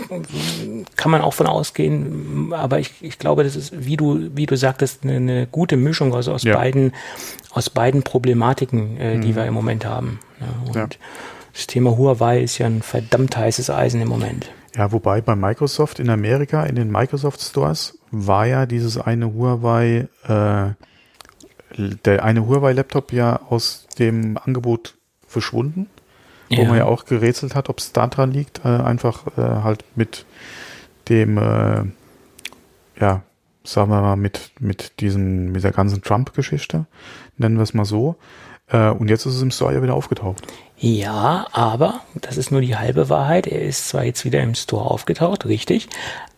[0.95, 4.57] kann man auch von ausgehen, aber ich, ich glaube, das ist, wie du, wie du
[4.57, 6.55] sagtest, eine, eine gute Mischung aus, aus Ja.
[6.55, 6.93] beiden,
[7.51, 9.35] aus beiden Problematiken, äh, die Mhm.
[9.37, 10.21] wir im Moment haben.
[10.41, 10.89] Ja, und Ja.
[11.53, 14.53] das Thema Huawei ist ja ein verdammt heißes Eisen im Moment.
[14.77, 20.07] Ja, wobei bei Microsoft in Amerika, in den Microsoft Stores, war ja dieses eine Huawei,
[20.29, 20.71] äh,
[22.05, 24.95] der eine Huawei-Laptop ja aus dem Angebot
[25.27, 25.89] verschwunden,
[26.51, 29.85] wo man ja auch gerätselt hat, ob es da dran liegt, äh, einfach äh, halt
[29.97, 30.25] mit
[31.09, 31.85] dem, äh,
[33.01, 33.23] ja,
[33.65, 36.87] sagen wir mal, mit, mit diesen, mit der ganzen Trump-Geschichte,
[37.37, 38.17] nennen wir es mal so.
[38.71, 40.43] Äh, und jetzt ist es im Store ja wieder aufgetaucht.
[40.77, 43.47] Ja, aber das ist nur die halbe Wahrheit.
[43.47, 45.89] Er ist zwar jetzt wieder im Store aufgetaucht, richtig,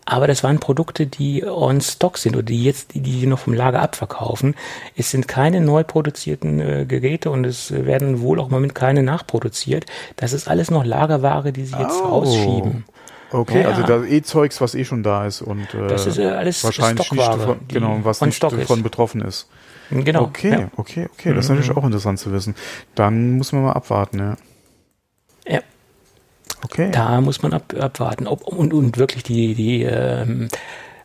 [0.05, 3.37] aber das waren Produkte, die on stock sind oder die jetzt, die, die sie noch
[3.39, 4.55] vom Lager abverkaufen.
[4.95, 9.03] Es sind keine neu produzierten äh, Geräte und es werden wohl auch im Moment keine
[9.03, 9.85] nachproduziert.
[10.15, 12.07] Das ist alles noch Lagerware, die sie jetzt Oh.
[12.07, 12.85] rausschieben.
[13.33, 16.17] Okay, Ja, also da eh Zeugs, was eh schon da ist und äh, Das ist
[16.17, 18.83] äh, alles wahrscheinlich nicht Stockware, davon, genau, was nicht davon ist.
[18.83, 19.47] betroffen ist.
[19.91, 20.23] Genau.
[20.23, 20.67] okay, Ja.
[20.77, 22.55] okay, okay, das ist natürlich auch interessant zu wissen.
[22.95, 24.37] Dann muss man mal abwarten, ja.
[25.47, 25.59] Ja.
[26.63, 26.89] Okay.
[26.91, 28.27] Da muss man ab, abwarten.
[28.27, 30.47] Ob, und, und wirklich die, die ähm,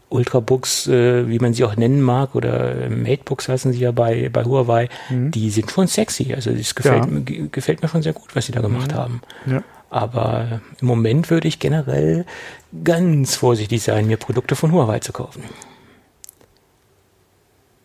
[0.09, 4.45] Ultrabooks, äh, wie man sie auch nennen mag, oder Matebooks heißen sie ja bei, bei
[4.45, 6.32] Huawei, die sind schon sexy.
[6.34, 7.47] Also das gefällt, Ja.
[7.51, 9.20] gefällt mir schon sehr gut, was sie da gemacht haben.
[9.47, 9.62] Ja.
[9.91, 12.26] Aber im Moment würde ich generell
[12.84, 15.43] ganz vorsichtig sein, mir Produkte von Huawei zu kaufen.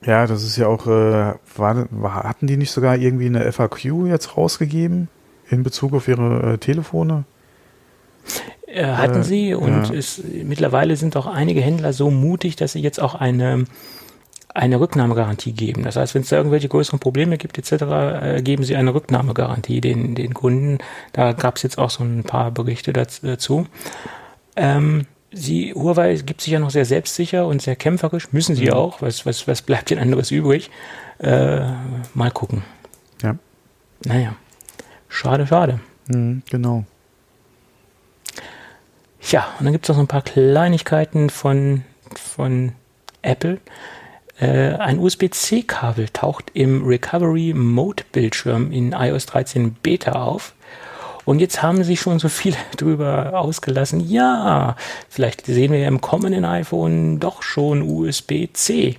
[0.06, 4.38] Ja, das ist ja auch, äh, war, hatten die nicht sogar irgendwie eine FAQ jetzt
[4.38, 5.10] rausgegeben
[5.49, 7.26] in Bezug auf ihre äh, Telefone?
[8.68, 9.93] Äh, hatten Äh, sie und ja.
[9.93, 13.66] es, mittlerweile sind auch einige Händler so mutig, dass sie jetzt auch eine,
[14.54, 15.84] eine Rücknahmegarantie geben.
[15.84, 19.82] Das heißt, wenn es da irgendwelche größeren Probleme gibt etc., äh, geben sie eine Rücknahmegarantie
[19.82, 20.80] den, den Kunden.
[21.14, 23.68] Da gab es jetzt auch so ein paar Berichte daz- dazu.
[24.56, 28.73] Ähm, sie, Huawei gibt sich ja noch sehr selbstsicher und sehr kämpferisch, müssen sie Mhm.
[28.73, 29.01] auch.
[29.01, 30.69] Was, was, was bleibt denn anderes übrig?
[31.19, 31.61] Äh,
[32.13, 32.63] mal gucken.
[33.21, 33.36] Ja.
[34.05, 34.36] Naja,
[35.09, 35.79] schade, schade.
[36.07, 36.86] Mhm, genau.
[39.29, 41.84] Ja, und dann gibt es noch so ein paar Kleinigkeiten von,
[42.15, 42.71] von
[43.21, 43.59] Apple.
[44.39, 50.53] Äh, ein USB-C-Kabel taucht im Recovery Mode Bildschirm in iOS 13 Beta auf.
[51.26, 53.99] Und jetzt haben sich schon so viele drüber ausgelassen.
[54.07, 54.76] Ja,
[55.09, 58.97] vielleicht sehen wir ja im kommenden iPhone doch schon USB-C.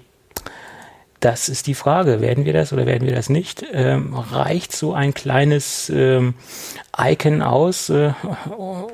[1.20, 2.20] Das ist die Frage.
[2.20, 3.64] Werden wir das oder werden wir das nicht?
[3.73, 6.35] Ähm, reicht so ein kleines ähm,
[6.99, 8.12] Icon aus, äh,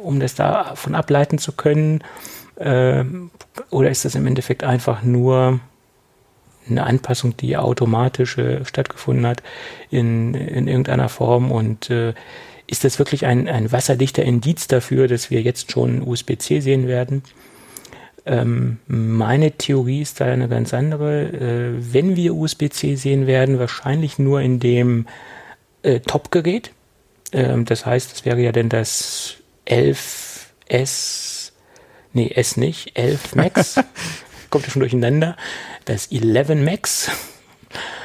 [0.02, 2.04] um das davon ableiten zu können?
[2.58, 3.30] Ähm,
[3.70, 5.60] oder ist das im Endeffekt einfach nur
[6.68, 9.42] eine Anpassung, die automatisch äh, stattgefunden hat
[9.90, 11.50] in, in irgendeiner Form?
[11.50, 12.12] Und äh,
[12.68, 17.22] ist das wirklich ein, ein wasserdichter Indiz dafür, dass wir jetzt schon USB-C sehen werden?
[18.26, 21.22] Ähm, meine Theorie ist da eine ganz andere.
[21.28, 25.06] Äh, wenn wir USB-C sehen werden, wahrscheinlich nur in dem
[25.82, 26.72] äh, Top-Gerät.
[27.32, 31.52] Ähm, das heißt, es wäre ja dann das 11S,
[32.12, 33.80] nee, S nicht, 11 Max.
[34.50, 35.36] Kommt ja schon durcheinander.
[35.86, 37.10] Das 11 Max.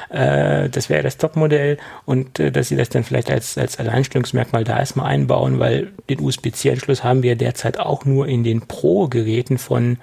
[0.09, 4.63] Äh, das wäre das Topmodell und äh, dass sie das dann vielleicht als, als Alleinstellungsmerkmal
[4.63, 9.97] da erstmal einbauen, weil den USB-C-Anschluss haben wir derzeit auch nur in den Pro-Geräten von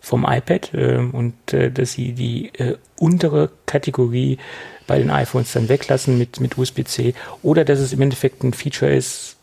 [0.00, 4.38] vom iPad äh, und äh, dass sie die äh, untere Kategorie
[4.86, 8.94] bei den iPhones dann weglassen mit, mit USB-C oder dass es im Endeffekt ein Feature
[8.94, 9.36] ist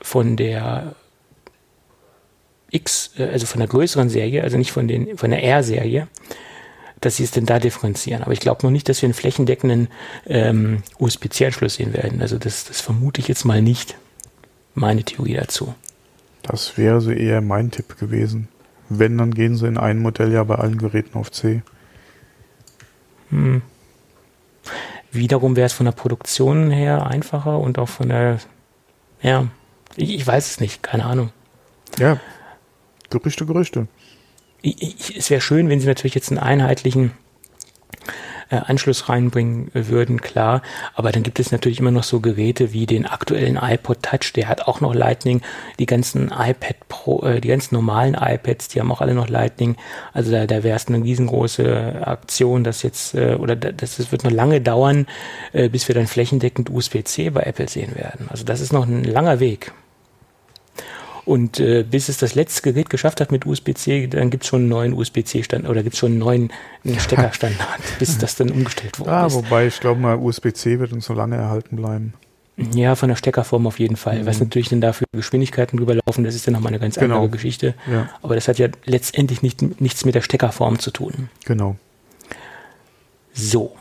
[0.00, 0.94] von der
[2.70, 6.08] X, äh, also von der größeren Serie, also nicht von, den, von der R-Serie,
[7.02, 8.22] dass sie es denn da differenzieren.
[8.22, 9.88] Aber ich glaube noch nicht, dass wir einen flächendeckenden
[10.26, 12.22] ähm, USB-C-Anschluss sehen werden.
[12.22, 13.96] Also das, das vermute ich jetzt mal nicht.
[14.74, 15.74] Meine Theorie dazu.
[16.42, 18.48] Das wäre so eher mein Tipp gewesen.
[18.88, 21.62] Wenn, dann gehen sie in ein Modell ja bei allen Geräten auf C.
[23.30, 23.62] Hm.
[25.10, 28.38] Wiederum wäre es von der Produktion her einfacher und auch von der,
[29.20, 29.48] ja,
[29.96, 31.30] ich, ich weiß es nicht, keine Ahnung.
[31.98, 32.18] Ja,
[33.10, 33.88] Gerüchte, Gerüchte.
[34.62, 37.12] Ich, ich, es wäre schön, wenn sie natürlich jetzt einen einheitlichen
[38.52, 40.62] äh, Anschluss reinbringen äh, würden, klar.
[40.94, 44.48] Aber dann gibt es natürlich immer noch so Geräte wie den aktuellen iPod Touch, der
[44.48, 45.40] hat auch noch Lightning.
[45.78, 49.76] Die ganzen iPad Pro, äh, die ganzen normalen iPads, die haben auch alle noch Lightning.
[50.12, 54.24] Also da, da wäre es eine riesengroße Aktion, dass jetzt, äh, oder das, das wird
[54.24, 55.06] noch lange dauern,
[55.52, 58.26] äh, bis wir dann flächendeckend USB-C bei Apple sehen werden.
[58.28, 59.72] Also das ist noch ein langer Weg.
[61.24, 64.62] Und äh, bis es das letzte Gerät geschafft hat mit USB-C, dann gibt es schon
[64.62, 66.50] einen neuen USB-C-Stand oder gibt es schon einen neuen
[66.98, 69.12] Steckerstandard, bis das dann umgestellt wurde.
[69.12, 72.14] Ah, wobei ich glaube mal, USB-C wird uns so lange erhalten bleiben.
[72.74, 74.22] Ja, von der Steckerform auf jeden Fall.
[74.22, 74.26] Mhm.
[74.26, 77.16] Was natürlich dann dafür Geschwindigkeiten drüber laufen, das ist dann nochmal eine ganz genau.
[77.16, 77.74] andere Geschichte.
[77.90, 78.10] Ja.
[78.20, 81.30] Aber das hat ja letztendlich nicht, nichts mit der Steckerform zu tun.
[81.44, 81.76] Genau.
[83.32, 83.74] So.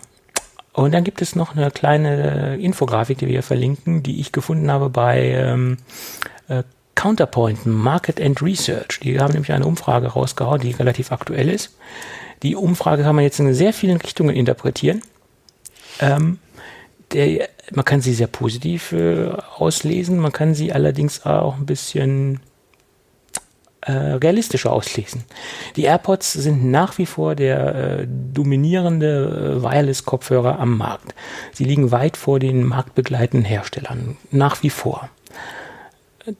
[0.73, 4.89] Und dann gibt es noch eine kleine Infografik, die wir verlinken, die ich gefunden habe
[4.89, 5.77] bei ähm,
[6.47, 6.63] äh,
[6.95, 8.99] Counterpoint Market and Research.
[9.01, 11.75] Die haben nämlich eine Umfrage rausgehauen, die relativ aktuell ist.
[12.43, 15.01] Die Umfrage kann man jetzt in sehr vielen Richtungen interpretieren.
[15.99, 16.39] Ähm,
[17.13, 22.39] der, man kann sie sehr positiv äh, auslesen, man kann sie allerdings auch ein bisschen
[23.81, 25.23] äh, realistischer auslesen.
[25.75, 31.15] Die AirPods sind nach wie vor der äh, dominierende äh, Wireless-Kopfhörer am Markt.
[31.53, 35.09] Sie liegen weit vor den marktbegleitenden Herstellern, nach wie vor.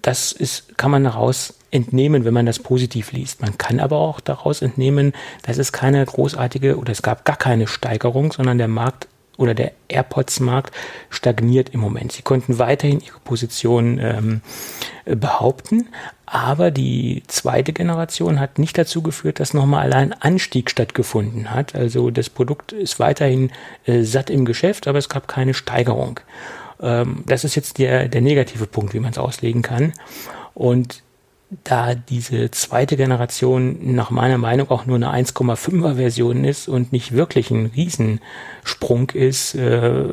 [0.01, 3.41] Das ist, kann man daraus entnehmen, wenn man das positiv liest.
[3.41, 5.13] Man kann aber auch daraus entnehmen,
[5.43, 9.07] dass es keine großartige oder es gab gar keine Steigerung, sondern der Markt
[9.37, 10.73] oder der AirPods-Markt
[11.09, 12.11] stagniert im Moment.
[12.11, 14.41] Sie konnten weiterhin ihre Position ähm,
[15.05, 15.87] behaupten,
[16.25, 21.75] aber die zweite Generation hat nicht dazu geführt, dass nochmal allein Anstieg stattgefunden hat.
[21.75, 23.51] Also das Produkt ist weiterhin
[23.85, 26.19] äh, satt im Geschäft, aber es gab keine Steigerung.
[26.81, 29.93] Ähm, das ist jetzt der, der negative Punkt, wie man es auslegen kann.
[30.53, 31.03] Und
[31.65, 37.11] da diese zweite Generation nach meiner Meinung auch nur eine 1,5er Version ist und nicht
[37.11, 40.05] wirklich ein Riesensprung ist, äh,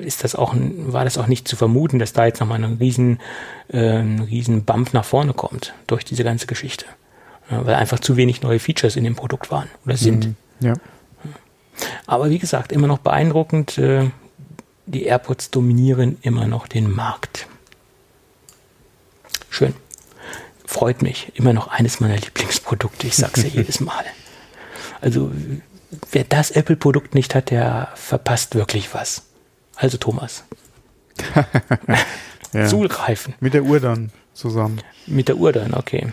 [0.00, 3.18] ist das auch, war das auch nicht zu vermuten, dass da jetzt nochmal ein riesen,
[3.68, 6.84] äh, ein riesen Bump nach vorne kommt durch diese ganze Geschichte.
[7.50, 10.26] Ja, weil einfach zu wenig neue Features in dem Produkt waren oder sind.
[10.26, 10.74] Mhm, ja.
[12.06, 14.10] Aber wie gesagt, immer noch beeindruckend, äh,
[14.90, 17.46] die AirPods dominieren immer noch den Markt.
[19.50, 19.74] Schön
[20.68, 21.32] freut mich.
[21.34, 23.06] Immer noch eines meiner Lieblingsprodukte.
[23.06, 24.04] Ich sag's ja jedes Mal.
[25.00, 25.32] Also,
[26.12, 29.22] wer das Apple-Produkt nicht hat, der verpasst wirklich was.
[29.76, 30.44] Also, Thomas.
[32.52, 32.66] ja.
[32.66, 33.34] Zugreifen.
[33.40, 34.80] Mit der Uhr dann zusammen.
[35.06, 36.12] Mit der Uhr dann, okay.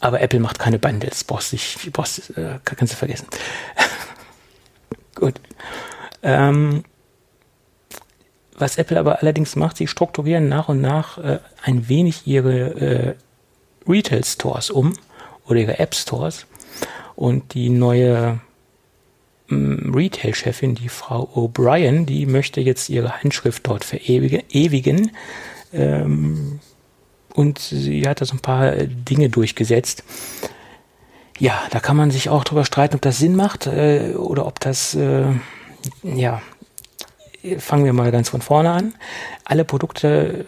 [0.00, 1.22] Aber Apple macht keine Bundles.
[1.24, 3.26] Brauchst dich, brauchst, äh, kannst du vergessen.
[5.14, 5.34] Gut.
[6.22, 6.84] Ähm,
[8.56, 13.14] was Apple aber allerdings macht, sie strukturieren nach und nach äh, ein wenig ihre äh,
[13.88, 14.94] Retail Stores um
[15.46, 16.46] oder ihre App Stores.
[17.16, 18.40] Und die neue
[19.48, 25.12] mm, Retail-Chefin, die Frau O'Brien, die möchte jetzt ihre Handschrift dort verewigen.
[25.72, 26.60] Ähm,
[27.34, 30.04] und sie hat da so ein paar Dinge durchgesetzt.
[31.38, 34.60] Ja, da kann man sich auch drüber streiten, ob das Sinn macht äh, oder ob
[34.60, 35.26] das, äh,
[36.02, 36.40] ja,
[37.58, 38.94] fangen wir mal ganz von vorne an.
[39.44, 40.44] Alle Produkte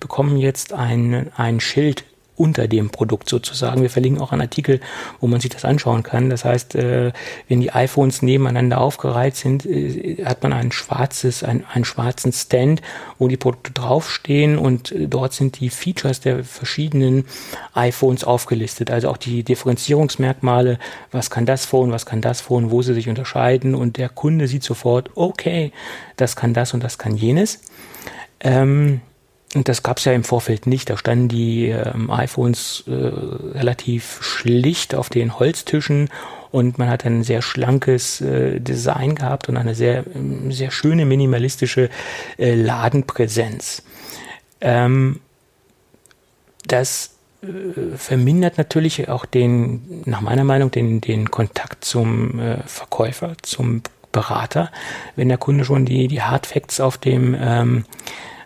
[0.00, 2.04] bekommen jetzt ein, ein Schild
[2.38, 3.82] unter dem Produkt sozusagen.
[3.82, 4.80] Wir verlinken auch einen Artikel,
[5.20, 6.30] wo man sich das anschauen kann.
[6.30, 7.12] Das heißt, äh,
[7.48, 12.82] wenn die iPhones nebeneinander aufgereiht sind, äh, hat man ein schwarzes, ein, einen schwarzen Stand,
[13.18, 17.24] wo die Produkte draufstehen und äh, dort sind die Features der verschiedenen
[17.74, 18.90] iPhones aufgelistet.
[18.90, 20.78] Also auch die Differenzierungsmerkmale,
[21.10, 24.46] was kann das Phone, was kann das Phone, wo sie sich unterscheiden und der Kunde
[24.46, 25.72] sieht sofort, okay,
[26.16, 27.60] das kann das und das kann jenes.
[28.40, 29.00] Ähm,
[29.54, 30.90] und das gab es ja im Vorfeld nicht.
[30.90, 36.10] Da standen die ähm, iPhones äh, relativ schlicht auf den Holztischen
[36.50, 41.06] und man hat ein sehr schlankes äh, Design gehabt und eine sehr, ähm, sehr schöne
[41.06, 41.88] minimalistische
[42.38, 43.82] äh, Ladenpräsenz.
[44.60, 45.20] Ähm,
[46.66, 53.34] das äh, vermindert natürlich auch den, nach meiner Meinung, den, den Kontakt zum äh, Verkäufer,
[53.42, 53.82] zum
[54.12, 54.70] Berater,
[55.16, 57.84] wenn der Kunde schon die, die Hardfacts auf dem ähm,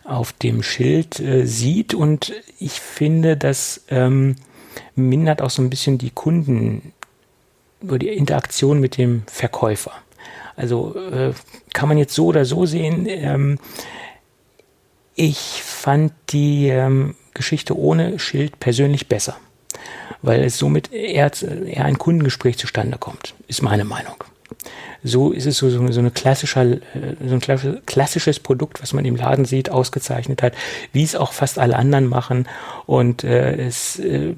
[0.05, 1.94] auf dem Schild äh, sieht.
[1.94, 4.36] Und ich finde, das ähm,
[4.94, 6.92] mindert auch so ein bisschen die Kunden
[7.80, 9.92] über die Interaktion mit dem Verkäufer.
[10.57, 11.32] Also äh,
[11.72, 13.07] kann man jetzt so oder so sehen.
[13.09, 13.59] Ähm,
[15.14, 19.36] ich fand die ähm, Geschichte ohne Schild persönlich besser,
[20.22, 24.24] weil es somit eher, eher ein Kundengespräch zustande kommt, ist meine Meinung
[25.02, 26.80] so ist es so, so, so, eine klassischer, äh,
[27.26, 30.54] so ein klassisches Produkt, was man im Laden sieht, ausgezeichnet hat,
[30.92, 32.48] wie es auch fast alle anderen machen.
[32.86, 34.34] Und äh, es, äh,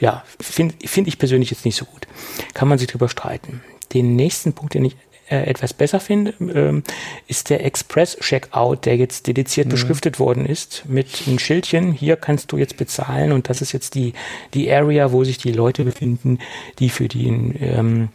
[0.00, 2.06] ja, finde find ich persönlich jetzt nicht so gut.
[2.54, 3.62] Kann man sich drüber streiten.
[3.92, 4.96] Den nächsten Punkt, den ich
[5.28, 6.84] äh, etwas besser finde, ähm,
[7.26, 9.70] ist der Express-Checkout, der jetzt dediziert mhm.
[9.70, 11.92] beschriftet worden ist mit einem Schildchen.
[11.92, 14.12] Hier kannst du jetzt bezahlen und das ist jetzt die,
[14.54, 16.38] die Area, wo sich die Leute befinden,
[16.78, 18.08] die für den ähm,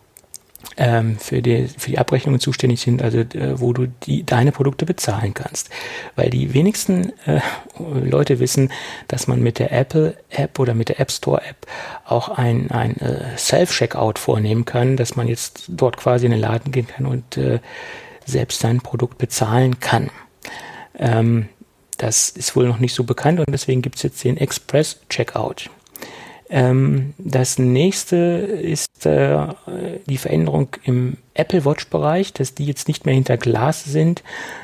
[0.78, 4.86] ähm, für, die, für die Abrechnungen zuständig sind, also äh, wo du die, deine Produkte
[4.86, 5.70] bezahlen kannst.
[6.16, 7.42] Weil die wenigsten äh,
[7.78, 8.72] Leute wissen,
[9.08, 11.68] dass man mit der Apple App oder mit der App Store App
[12.06, 16.72] auch ein, ein äh, Self-Checkout vornehmen kann, dass man jetzt dort quasi in den Laden
[16.72, 17.60] gehen kann und äh,
[18.26, 20.10] selbst sein Produkt bezahlen kann.
[20.98, 21.50] Ähm,
[21.98, 25.70] das ist wohl noch nicht so bekannt und deswegen gibt es jetzt den Express Checkout.
[26.54, 29.48] Ähm, das nächste ist äh,
[30.06, 34.22] die Veränderung im Apple Watch Bereich, dass die jetzt nicht mehr hinter Glas sind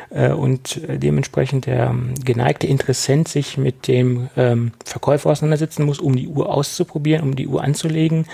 [0.10, 6.28] äh, und dementsprechend der geneigte Interessent sich mit dem ähm, Verkäufer auseinandersetzen muss, um die
[6.28, 8.26] Uhr auszuprobieren, um die Uhr anzulegen,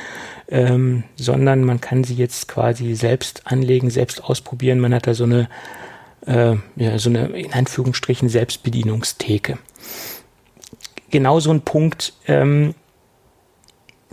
[0.49, 4.79] ähm, sondern man kann sie jetzt quasi selbst anlegen, selbst ausprobieren.
[4.79, 5.47] Man hat da so eine,
[6.25, 9.59] äh, ja, so eine in Anführungsstrichen Selbstbedienungstheke.
[11.11, 12.73] Genau so ein Punkt, ähm,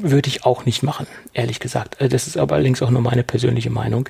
[0.02, 2.00] würde ich auch nicht machen, ehrlich gesagt.
[2.00, 4.08] Äh, das ist aber allerdings auch nur meine persönliche Meinung.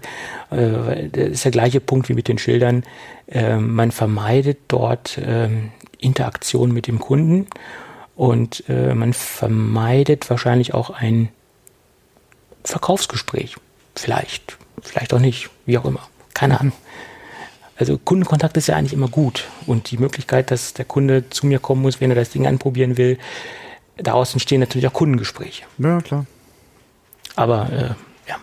[0.51, 2.84] Äh, das ist der gleiche Punkt wie mit den Schildern.
[3.28, 7.47] Ähm, man vermeidet dort ähm, Interaktion mit dem Kunden
[8.16, 11.28] und äh, man vermeidet wahrscheinlich auch ein
[12.64, 13.57] Verkaufsgespräch.
[13.95, 16.09] Vielleicht, vielleicht auch nicht, wie auch immer.
[16.34, 16.72] Keine Ahnung.
[17.80, 21.59] Also Kundenkontakt ist ja eigentlich immer gut und die Möglichkeit, dass der Kunde zu mir
[21.59, 23.18] kommen muss, wenn er das Ding anprobieren will,
[24.03, 25.65] daraus entstehen natürlich auch Kundengespräche.
[25.79, 26.27] Ja, klar.
[27.37, 28.37] Aber äh, ja.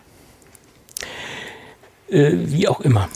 [2.09, 3.09] Äh, wie auch immer.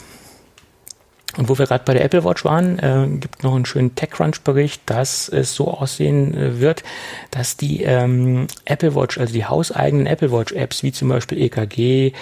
[1.38, 4.82] Und wo wir gerade bei der Apple Watch waren, äh, gibt noch einen schönen TechCrunch-Bericht,
[4.86, 6.82] dass es so aussehen äh, wird,
[7.30, 12.12] dass die ähm, Apple Watch, also die hauseigenen Apple Watch-Apps, wie zum Beispiel EKG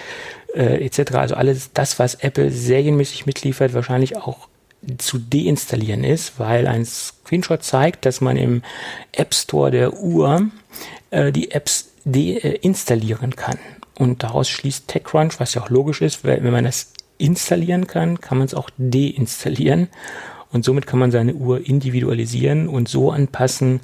[0.54, 4.48] äh, etc., also alles das, was Apple serienmäßig mitliefert, wahrscheinlich auch
[4.98, 8.62] zu deinstallieren ist, weil ein Screenshot zeigt, dass man im
[9.12, 10.48] App Store der Uhr
[11.10, 13.58] äh, die Apps deinstallieren kann.
[13.98, 18.20] Und daraus schließt TechCrunch, was ja auch logisch ist, weil wenn man das installieren kann,
[18.20, 19.88] kann man es auch deinstallieren.
[20.52, 23.80] Und somit kann man seine Uhr individualisieren und so anpassen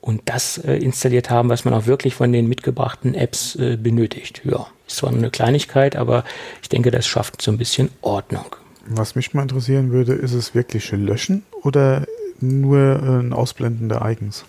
[0.00, 4.42] und das äh, installiert haben, was man auch wirklich von den mitgebrachten Apps äh, benötigt.
[4.44, 6.24] Ja, ist zwar nur eine Kleinigkeit, aber
[6.60, 8.56] ich denke, das schafft so ein bisschen Ordnung.
[8.86, 12.06] Was mich mal interessieren würde, ist es wirklich Löschen oder
[12.40, 14.44] nur ein Ausblenden der Icons?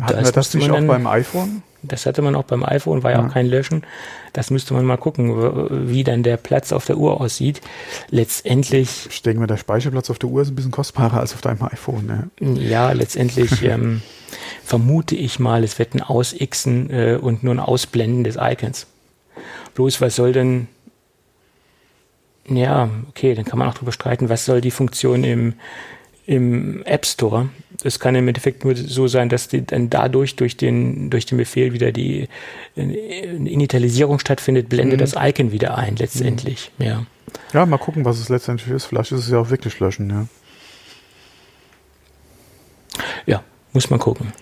[0.00, 1.62] Hatten das wir das nicht auch dann, beim iPhone?
[1.82, 3.82] Das hatte man auch beim iPhone, war ja, ja, auch kein Löschen.
[4.32, 7.60] Das müsste man mal gucken, wie dann der Platz auf der Uhr aussieht.
[8.08, 9.08] Letztendlich.
[9.10, 11.62] Ich denke mir, der Speicherplatz auf der Uhr ist ein bisschen kostbarer als auf deinem
[11.62, 12.30] iPhone.
[12.40, 14.02] Ja, ja letztendlich ähm,
[14.62, 18.86] vermute ich mal, es wird ein Ausixen äh, und nur ein Ausblenden des Icons.
[19.74, 20.68] Bloß, was soll denn
[22.48, 25.54] ja, okay, dann kann man auch drüber streiten, was soll die Funktion im,
[26.26, 27.48] im App Store.
[27.84, 31.38] Es kann im Endeffekt nur so sein, dass die dann dadurch durch den, durch den
[31.38, 32.28] Befehl wieder die
[32.76, 35.04] Initialisierung stattfindet, blendet mhm.
[35.04, 36.70] das Icon wieder ein, letztendlich.
[36.78, 36.84] Mhm.
[36.84, 37.06] Ja.
[37.52, 38.84] ja, mal gucken, was es letztendlich ist.
[38.84, 40.26] Vielleicht ist es ja auch wirklich löschen, ja.
[43.26, 44.32] Ja, muss man gucken.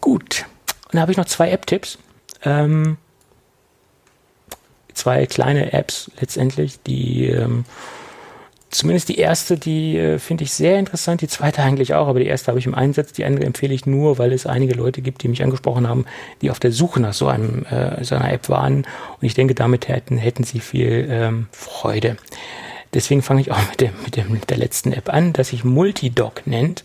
[0.00, 0.46] Gut.
[0.86, 1.98] Und dann habe ich noch zwei App-Tipps.
[2.44, 2.96] Ähm,
[4.98, 7.64] zwei kleine Apps letztendlich, die ähm,
[8.70, 12.26] zumindest die erste, die äh, finde ich sehr interessant, die zweite eigentlich auch, aber die
[12.26, 15.22] erste habe ich im Einsatz, die andere empfehle ich nur, weil es einige Leute gibt,
[15.22, 16.04] die mich angesprochen haben,
[16.42, 19.54] die auf der Suche nach so, einem, äh, so einer App waren und ich denke,
[19.54, 22.16] damit hätten, hätten sie viel ähm, Freude.
[22.94, 25.64] Deswegen fange ich auch mit, dem, mit, dem, mit der letzten App an, das sich
[25.64, 26.84] Multidoc nennt.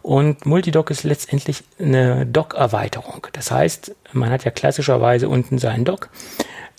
[0.00, 3.26] Und Multidoc ist letztendlich eine Dock-Erweiterung.
[3.32, 6.10] Das heißt, man hat ja klassischerweise unten seinen Dock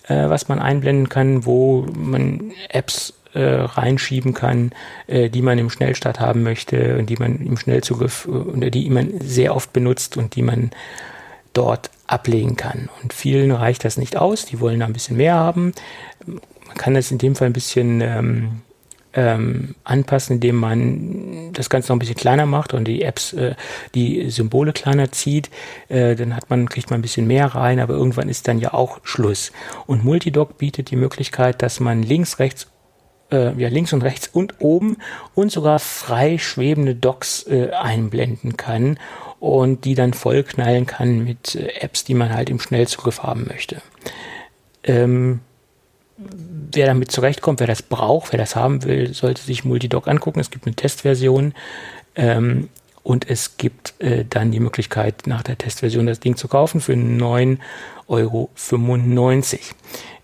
[0.08, 4.72] äh, was man einblenden kann, wo man Apps äh, reinschieben kann,
[5.06, 9.20] äh, die man im Schnellstart haben möchte und die man im Schnellzugriff oder die man
[9.20, 10.70] sehr oft benutzt und die man
[11.52, 12.88] dort ablegen kann.
[13.02, 15.72] Und vielen reicht das nicht aus, die wollen da ein bisschen mehr haben.
[16.26, 18.62] Man kann das in dem Fall ein bisschen ähm,
[19.16, 23.54] ähm, anpassen, indem man das Ganze noch ein bisschen kleiner macht und die Apps, äh,
[23.94, 25.50] die Symbole kleiner zieht.
[25.88, 28.74] Äh, dann hat man, kriegt man ein bisschen mehr rein, aber irgendwann ist dann ja
[28.74, 29.52] auch Schluss.
[29.86, 32.68] Und Multidoc bietet die Möglichkeit, dass man links, rechts
[33.32, 34.98] äh, ja, links und rechts und oben
[35.34, 38.98] und sogar frei schwebende Docs äh, einblenden kann
[39.40, 43.82] und die dann vollknallen kann mit äh, Apps, die man halt im Schnellzugriff haben möchte.
[44.84, 45.40] Ähm,
[46.16, 50.40] wer damit zurechtkommt, wer das braucht, wer das haben will, sollte sich Multidoc angucken.
[50.40, 51.54] Es gibt eine Testversion
[52.14, 52.68] ähm,
[53.02, 56.94] und es gibt äh, dann die Möglichkeit, nach der Testversion das Ding zu kaufen für
[56.94, 57.58] 9,95
[58.08, 58.50] Euro.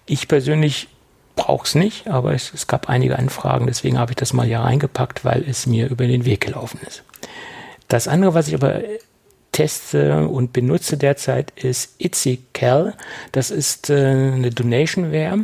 [0.07, 0.89] Ich persönlich
[1.37, 4.61] brauche es nicht, aber es, es gab einige Anfragen, deswegen habe ich das mal hier
[4.61, 7.05] reingepackt, weil es mir über den Weg gelaufen ist.
[7.89, 8.81] Das andere, was ich aber
[9.53, 12.95] teste und benutze derzeit ist ItzyCal.
[13.33, 15.43] Das ist äh, eine Donationware,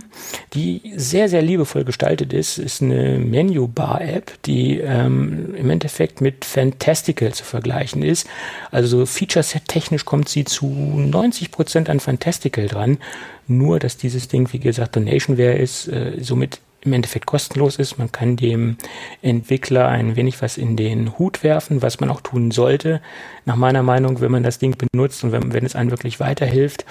[0.54, 2.58] die sehr, sehr liebevoll gestaltet ist.
[2.58, 8.26] Ist eine Menu-Bar-App, die ähm, im Endeffekt mit Fantastical zu vergleichen ist.
[8.70, 12.98] Also Feature-Set-technisch kommt sie zu 90 Prozent an Fantastical dran.
[13.46, 17.98] Nur, dass dieses Ding, wie gesagt, Donationware ist, äh, somit im Endeffekt kostenlos ist.
[17.98, 18.76] Man kann dem
[19.22, 23.00] Entwickler ein wenig was in den Hut werfen, was man auch tun sollte,
[23.44, 26.84] nach meiner Meinung, wenn man das Ding benutzt und wenn, wenn es einem wirklich weiterhilft.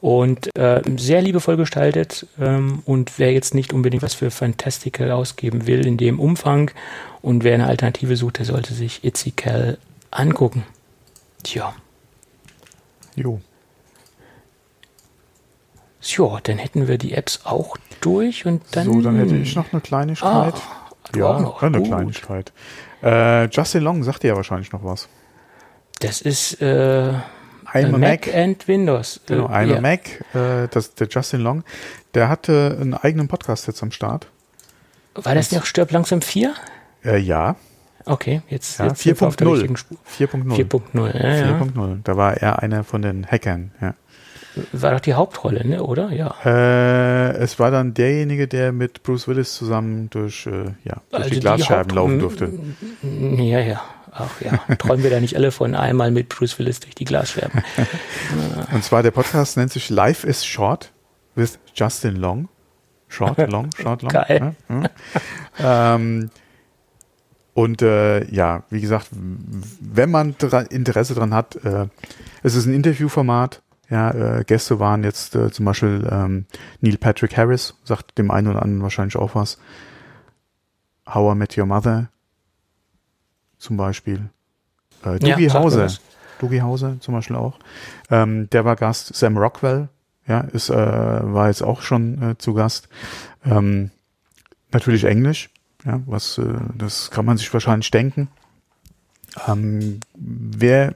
[0.00, 5.66] Und äh, sehr liebevoll gestaltet ähm, und wer jetzt nicht unbedingt was für Fantastical ausgeben
[5.66, 6.70] will in dem Umfang
[7.22, 9.78] und wer eine Alternative sucht, der sollte sich Itzical
[10.10, 10.64] angucken.
[11.42, 11.74] Tja.
[13.14, 13.40] Jo.
[16.06, 18.86] Ja, dann hätten wir die Apps auch durch und dann.
[18.86, 20.54] So, dann hätte ich noch eine Kleinigkeit.
[20.54, 21.62] Ah, ja, noch.
[21.62, 21.86] eine Gut.
[21.88, 22.52] Kleinigkeit.
[23.02, 25.08] Äh, Justin Long sagt dir ja wahrscheinlich noch was.
[26.00, 27.12] Das ist äh,
[27.64, 28.28] a Mac.
[28.34, 29.18] and Windows.
[29.18, 29.76] Äh, Genau, I'm ja.
[29.76, 30.24] a Mac.
[30.34, 31.64] Äh, das, der Justin Long,
[32.14, 34.28] der hatte einen eigenen Podcast jetzt am Start.
[35.14, 36.54] War das nicht auch Stirb langsam 4?
[37.04, 37.56] Äh, ja,
[38.08, 39.78] Okay, jetzt, ja jetzt sind wir auf der richtigen 4.0.
[39.78, 39.98] Spur.
[40.16, 40.68] 4.0.
[40.94, 41.60] 4.0, ja, ja.
[41.60, 41.98] 4.0.
[42.04, 43.72] Da war er einer von den Hackern.
[43.80, 43.94] Ja.
[44.72, 46.10] War doch die Hauptrolle, ne, oder?
[46.12, 46.34] Ja.
[46.44, 51.30] Äh, es war dann derjenige, der mit Bruce Willis zusammen durch, äh, ja, durch Also
[51.30, 52.52] die Glasscherben Haupt- laufen durfte.
[53.02, 53.82] Ja, ja.
[54.18, 57.62] Ach ja, träumen wir da nicht alle von einmal mit Bruce Willis durch die Glasscherben.
[58.72, 60.90] Und zwar der Podcast nennt sich Life is Short
[61.34, 62.48] with Justin Long.
[63.08, 64.10] Short, Long, Short, Long.
[64.10, 64.54] Geil.
[64.70, 64.82] Ja,
[65.60, 65.94] ja.
[65.96, 66.30] ähm,
[67.52, 71.86] und äh, ja, wie gesagt, wenn man dra Interesse dran hat, äh,
[72.42, 73.62] es ist ein Interviewformat.
[73.88, 76.46] Ja, äh, Gäste waren jetzt äh, zum Beispiel ähm,
[76.80, 79.58] Neil Patrick Harris, sagt dem einen oder anderen wahrscheinlich auch was.
[81.08, 82.08] How I Met Your Mother
[83.58, 84.28] zum Beispiel.
[85.04, 85.88] Äh, Ja, Dougie mir Hauser.
[86.40, 87.58] Dougie Hauser zum Beispiel auch.
[88.10, 89.14] Ähm, der war Gast.
[89.14, 89.88] Sam Rockwell,
[90.26, 92.88] ja, ist, äh, war jetzt auch schon äh, zu Gast.
[93.44, 93.90] Ähm,
[94.72, 95.50] natürlich Englisch,
[95.84, 98.28] ja, was, äh, das kann man sich wahrscheinlich denken.
[99.46, 100.94] Ähm, wer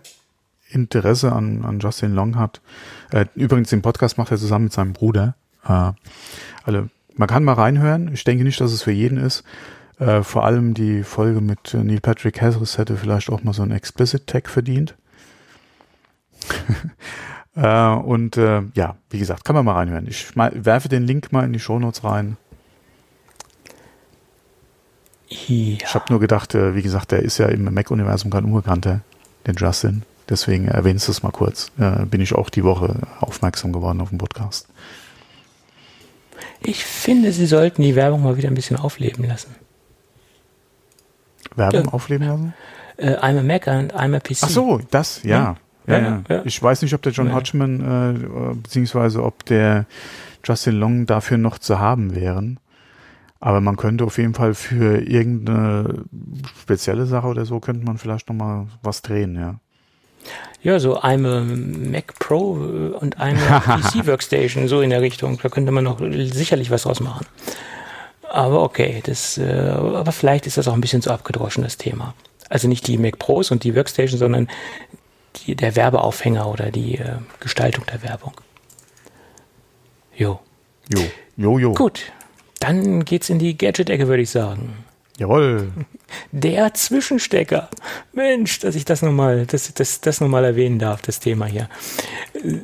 [0.71, 2.61] Interesse an, an Justin Long hat,
[3.13, 5.35] äh, übrigens den Podcast macht er zusammen mit seinem Bruder.
[5.65, 5.93] Äh,
[6.65, 8.13] alle, man kann mal reinhören.
[8.13, 9.45] Ich denke nicht, dass es für jeden ist.
[9.99, 13.73] Äh, vor allem die Folge mit Neil Patrick Harris hätte vielleicht auch mal so einen
[13.73, 14.95] Explicit Tag verdient.
[17.55, 20.07] äh, und äh, ja, wie gesagt, kann man mal reinhören.
[20.09, 22.39] Ich mal, werfe den Link mal in die Shownotes rein.
[25.29, 25.77] Ja.
[25.83, 29.03] Ich habe nur gedacht, äh, wie gesagt, der ist ja im Mac-Universum kein Unbekannter,
[29.47, 30.03] der Justin.
[30.31, 31.73] Deswegen erwähnst du es mal kurz.
[31.79, 34.69] Äh, bin ich auch die Woche aufmerksam geworden auf den Podcast.
[36.63, 39.55] Ich finde, sie sollten die Werbung mal wieder ein bisschen aufleben lassen.
[41.57, 41.93] Werbung Ja.
[41.93, 42.55] aufleben lassen?
[42.97, 44.43] Äh, I'm a Mac and I'm a PC.
[44.43, 45.57] Ach so, das, ja.
[45.87, 46.43] Ja, Ja, ja.
[46.45, 47.35] Ich weiß nicht, ob der John Ja.
[47.35, 49.87] Hodgman äh, beziehungsweise ob der
[50.45, 52.61] Justin Long dafür noch zu haben wären.
[53.41, 56.05] Aber man könnte auf jeden Fall für irgendeine
[56.61, 59.59] spezielle Sache oder so könnte man vielleicht noch mal was drehen, ja.
[60.63, 65.39] Ja, so a Mac Pro äh, und a PC Workstation, so in der Richtung.
[65.43, 67.27] Da könnte man noch sicherlich was draus machen.
[68.29, 72.15] Aber okay, das, äh, aber vielleicht ist das auch ein bisschen zu abgedroschen, das Thema.
[72.49, 74.49] Also nicht die Mac Pros und die Workstation, sondern
[75.37, 78.35] die, der Werbeaufhänger oder die äh, Gestaltung der Werbung.
[80.15, 80.41] Jo.
[80.95, 81.03] Jo,
[81.37, 81.75] jo, jo.
[81.75, 82.13] Gut.
[82.59, 84.85] Dann geht's in die Gadget-Ecke, würde ich sagen.
[85.21, 85.69] Jawohl.
[86.33, 87.69] Der Zwischenstecker.
[88.15, 91.69] Mensch, dass ich das nochmal, das, das, das nochmal erwähnen darf, das Thema hier.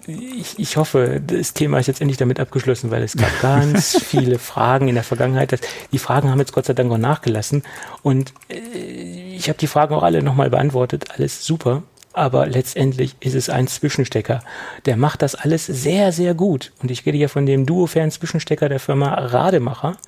[0.06, 4.38] Ich, ich hoffe, das Thema ist jetzt endlich damit abgeschlossen, weil es gab ganz viele
[4.38, 5.52] Fragen in der Vergangenheit.
[5.52, 5.60] Das,
[5.92, 7.62] die Fragen haben jetzt Gott sei Dank auch nachgelassen.
[8.02, 11.10] Und äh, ich habe die Fragen auch alle nochmal beantwortet.
[11.14, 11.82] Alles super.
[12.14, 14.42] Aber letztendlich ist es ein Zwischenstecker.
[14.86, 16.72] Der macht das alles sehr, sehr gut.
[16.82, 19.98] Und ich rede hier von dem Duo-Fern-Zwischenstecker der Firma Rademacher.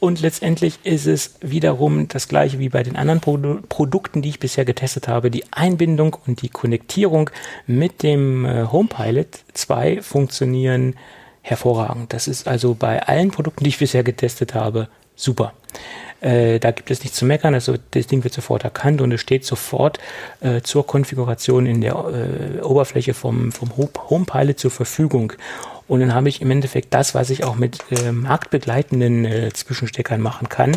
[0.00, 4.40] Und letztendlich ist es wiederum das gleiche wie bei den anderen Produ Produkten, die ich
[4.40, 5.30] bisher getestet habe.
[5.30, 7.28] Die Einbindung und die Konnektierung
[7.66, 10.96] mit dem äh, HomePilot 2 funktionieren
[11.42, 12.12] hervorragend.
[12.14, 15.52] Das ist also bei allen Produkten, die ich bisher getestet habe, super.
[16.20, 17.54] Äh, da gibt es nichts zu meckern.
[17.54, 19.98] Also das Ding wird sofort erkannt und es steht sofort
[20.40, 25.32] äh, zur Konfiguration in der äh, Oberfläche vom, vom HomePilot zur Verfügung.
[25.90, 30.20] Und dann habe ich im Endeffekt das, was ich auch mit äh, marktbegleitenden äh, Zwischensteckern
[30.20, 30.76] machen kann.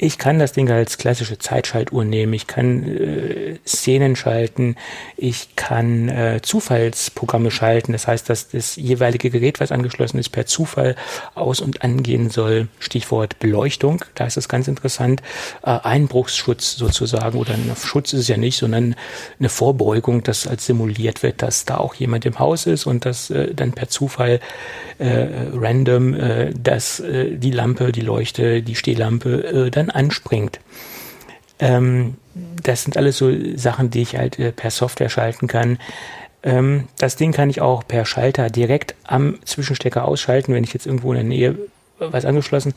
[0.00, 4.76] Ich kann das Ding als klassische Zeitschaltuhr nehmen, ich kann äh, Szenen schalten,
[5.16, 10.46] ich kann äh, Zufallsprogramme schalten, das heißt, dass das jeweilige Gerät, was angeschlossen ist, per
[10.46, 10.94] Zufall
[11.34, 12.68] aus- und angehen soll.
[12.78, 15.20] Stichwort Beleuchtung, da ist das ganz interessant.
[15.64, 18.94] Äh, Einbruchsschutz sozusagen, oder ein Schutz ist es ja nicht, sondern
[19.40, 23.30] eine Vorbeugung, dass als simuliert wird, dass da auch jemand im Haus ist und dass
[23.30, 24.38] äh, dann per Zufall
[24.98, 30.60] äh, random, äh, dass äh, die Lampe, die Leuchte, die Stehlampe äh, dann anspringt.
[31.58, 32.16] Ähm,
[32.62, 35.78] das sind alles so Sachen, die ich halt äh, per Software schalten kann.
[36.42, 40.86] Ähm, das Ding kann ich auch per Schalter direkt am Zwischenstecker ausschalten, wenn ich jetzt
[40.86, 41.58] irgendwo in der Nähe
[41.98, 42.74] was angeschlossen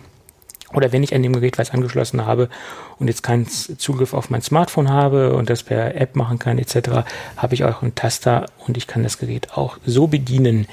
[0.73, 2.49] oder wenn ich an dem Gerät was angeschlossen habe
[2.97, 7.03] und jetzt keinen Zugriff auf mein Smartphone habe und das per App machen kann etc.,
[7.37, 10.67] habe ich auch einen Taster und ich kann das Gerät auch so bedienen.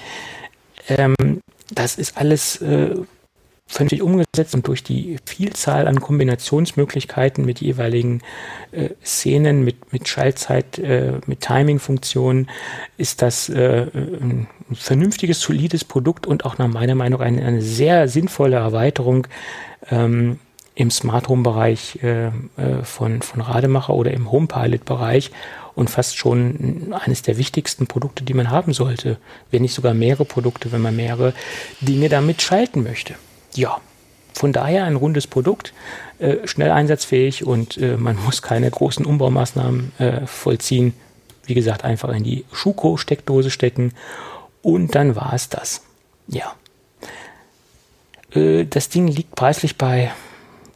[0.89, 1.15] Ähm,
[1.71, 2.95] das ist alles äh,
[3.69, 8.23] vernünftig umgesetzt und durch die Vielzahl an Kombinationsmöglichkeiten mit jeweiligen
[8.73, 12.49] äh, Szenen, mit, mit Schaltzeit, äh, mit Timing-Funktionen
[12.97, 18.09] ist das äh, ein vernünftiges, solides Produkt und auch nach meiner Meinung eine, eine sehr
[18.09, 19.27] sinnvolle Erweiterung
[19.91, 20.39] ähm,
[20.75, 22.31] im Smart Home Bereich äh, äh,
[22.85, 25.31] von, von Rademacher oder im Home Pilot Bereich
[25.75, 29.19] und fast schon eines der wichtigsten Produkte, die man haben sollte.
[29.51, 31.35] Wenn nicht sogar mehrere Produkte, wenn man mehrere
[31.81, 33.15] Dinge damit schalten möchte.
[33.59, 33.81] Ja,
[34.35, 35.75] von daher ein rundes Produkt,
[36.21, 40.95] äh, schnell einsatzfähig und äh, man muss keine großen Umbaumaßnahmen äh, vollziehen.
[41.45, 43.95] Wie gesagt, einfach in die Schuko-Steckdose stecken
[44.63, 45.83] und dann war es das.
[46.29, 46.55] Ja.
[48.31, 50.13] Äh, das Ding liegt preislich bei,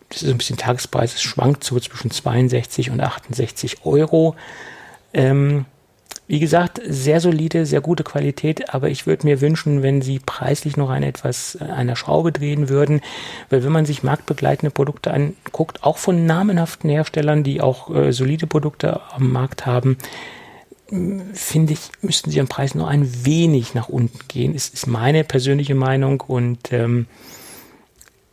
[0.09, 4.35] das ist ein bisschen Tagespreis, es schwankt so zwischen 62 und 68 Euro.
[5.15, 5.67] Ähm,
[6.33, 10.79] wie gesagt, sehr solide, sehr gute Qualität, aber ich würde mir wünschen, wenn sie preislich
[10.79, 13.03] noch ein etwas äh, einer Schraube drehen würden,
[13.51, 18.47] weil wenn man sich marktbegleitende Produkte anguckt, auch von namenhaften Herstellern, die auch äh, solide
[18.47, 19.99] Produkte am Markt haben,
[21.35, 24.55] finde ich, müssten sie am Preis nur ein wenig nach unten gehen.
[24.55, 27.09] Ist, ist meine persönliche Meinung und ähm,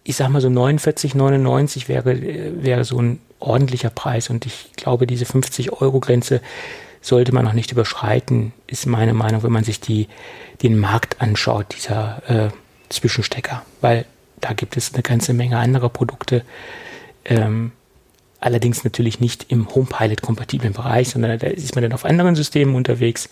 [0.05, 4.71] ich sag mal so 49, 99 wäre, äh, wäre so ein ordentlicher Preis und ich
[4.77, 6.39] glaube, diese 50 Euro Grenze
[7.01, 10.07] sollte man noch nicht überschreiten, ist meine Meinung, wenn man sich die,
[10.61, 12.49] den Markt anschaut, dieser äh,
[12.89, 14.05] Zwischenstecker, weil
[14.41, 16.43] da gibt es eine ganze Menge anderer Produkte,
[17.25, 17.71] ähm,
[18.39, 23.29] allerdings natürlich nicht im HomePilot-kompatiblen Bereich, sondern da ist man dann auf anderen Systemen unterwegs,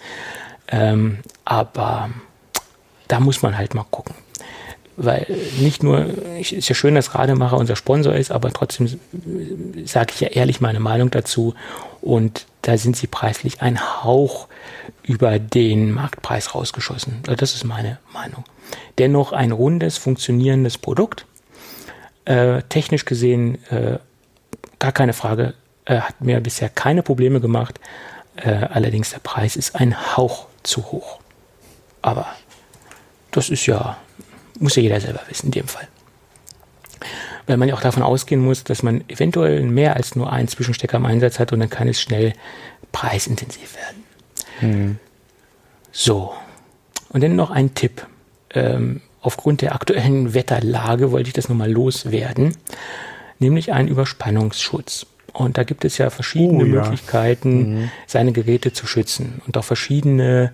[0.68, 2.10] ähm, aber
[3.08, 4.16] da muss man halt mal gucken
[4.98, 5.28] weil
[5.60, 6.06] nicht nur,
[6.40, 9.00] ist ja schön, dass Rademacher unser Sponsor ist, aber trotzdem
[9.86, 11.54] sage ich ja ehrlich meine Meinung dazu
[12.02, 14.48] und da sind sie preislich ein Hauch
[15.04, 17.22] über den Marktpreis rausgeschossen.
[17.24, 18.44] Das ist meine Meinung.
[18.98, 21.26] Dennoch ein rundes, funktionierendes Produkt.
[22.26, 24.00] Äh, technisch gesehen äh,
[24.80, 25.54] gar keine Frage,
[25.86, 27.80] äh, hat mir bisher keine Probleme gemacht.
[28.36, 31.20] Äh, allerdings der Preis ist ein Hauch zu hoch.
[32.02, 32.26] Aber
[33.32, 33.98] das ist ja
[34.60, 35.88] muss ja jeder selber wissen in dem Fall.
[37.46, 40.98] Weil man ja auch davon ausgehen muss, dass man eventuell mehr als nur einen Zwischenstecker
[40.98, 42.34] im Einsatz hat und dann kann es schnell
[42.92, 44.04] preisintensiv werden.
[44.62, 45.00] Mhm.
[45.92, 46.34] So.
[47.10, 48.06] Und dann noch ein Tipp.
[48.54, 52.56] Ähm, aufgrund der aktuellen Wetterlage wollte ich das nochmal loswerden,
[53.40, 55.06] nämlich einen Überspannungsschutz.
[55.34, 56.82] Und da gibt es ja verschiedene oh, ja.
[56.82, 57.92] Möglichkeiten, mhm.
[58.08, 60.52] seine Geräte zu schützen und auch verschiedene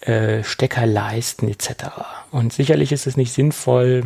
[0.00, 1.70] äh, Steckerleisten etc.
[2.30, 4.04] Und sicherlich ist es nicht sinnvoll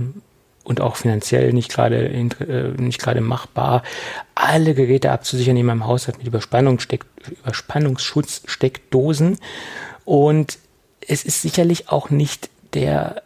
[0.64, 3.82] und auch finanziell nicht gerade äh, nicht gerade machbar,
[4.34, 7.04] alle Geräte abzusichern, die man im Haus hat mit Überspannungssteck,
[7.42, 9.38] Überspannungsschutzsteckdosen.
[10.04, 10.58] Und
[11.06, 13.22] es ist sicherlich auch nicht der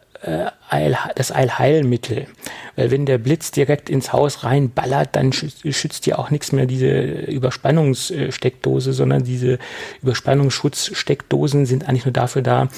[1.15, 2.27] das Eilheilmittel.
[2.75, 7.01] Weil wenn der Blitz direkt ins Haus reinballert, dann schützt ja auch nichts mehr diese
[7.01, 9.59] Überspannungssteckdose, sondern diese
[10.01, 12.69] Überspannungsschutzsteckdosen sind eigentlich nur dafür da,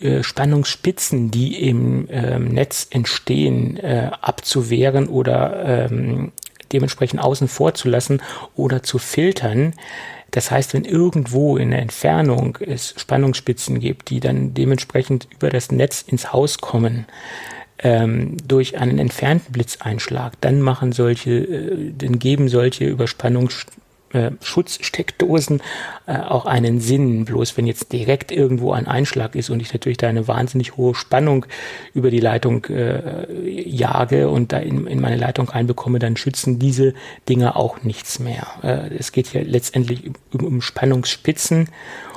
[0.00, 6.32] äh, Spannungsspitzen, die im ähm, Netz entstehen, äh, abzuwehren oder ähm,
[6.72, 8.20] dementsprechend außen vor zu lassen
[8.54, 9.72] oder zu filtern.
[10.36, 15.72] Das heißt, wenn irgendwo in der Entfernung es Spannungsspitzen gibt, die dann dementsprechend über das
[15.72, 17.06] Netz ins Haus kommen,
[17.78, 23.85] ähm, durch einen entfernten Blitzeinschlag, dann machen solche, äh, dann geben solche Überspannungsspitzen
[24.16, 25.60] äh, Schutzsteckdosen
[26.06, 27.24] äh, auch einen Sinn.
[27.24, 30.94] Bloß wenn jetzt direkt irgendwo ein Einschlag ist und ich natürlich da eine wahnsinnig hohe
[30.94, 31.46] Spannung
[31.94, 33.26] über die Leitung äh,
[33.68, 36.94] jage und da in, in meine Leitung reinbekomme, dann schützen diese
[37.28, 38.46] Dinger auch nichts mehr.
[38.62, 41.68] Äh, es geht hier letztendlich um, um Spannungsspitzen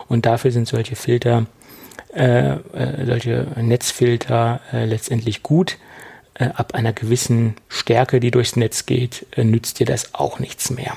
[0.07, 1.45] und dafür sind solche Filter,
[2.15, 5.77] äh, äh, solche Netzfilter äh, letztendlich gut.
[6.39, 10.71] äh, ab einer gewissen Stärke, die durchs Netz geht, äh, nützt dir das auch nichts
[10.71, 10.93] mehr.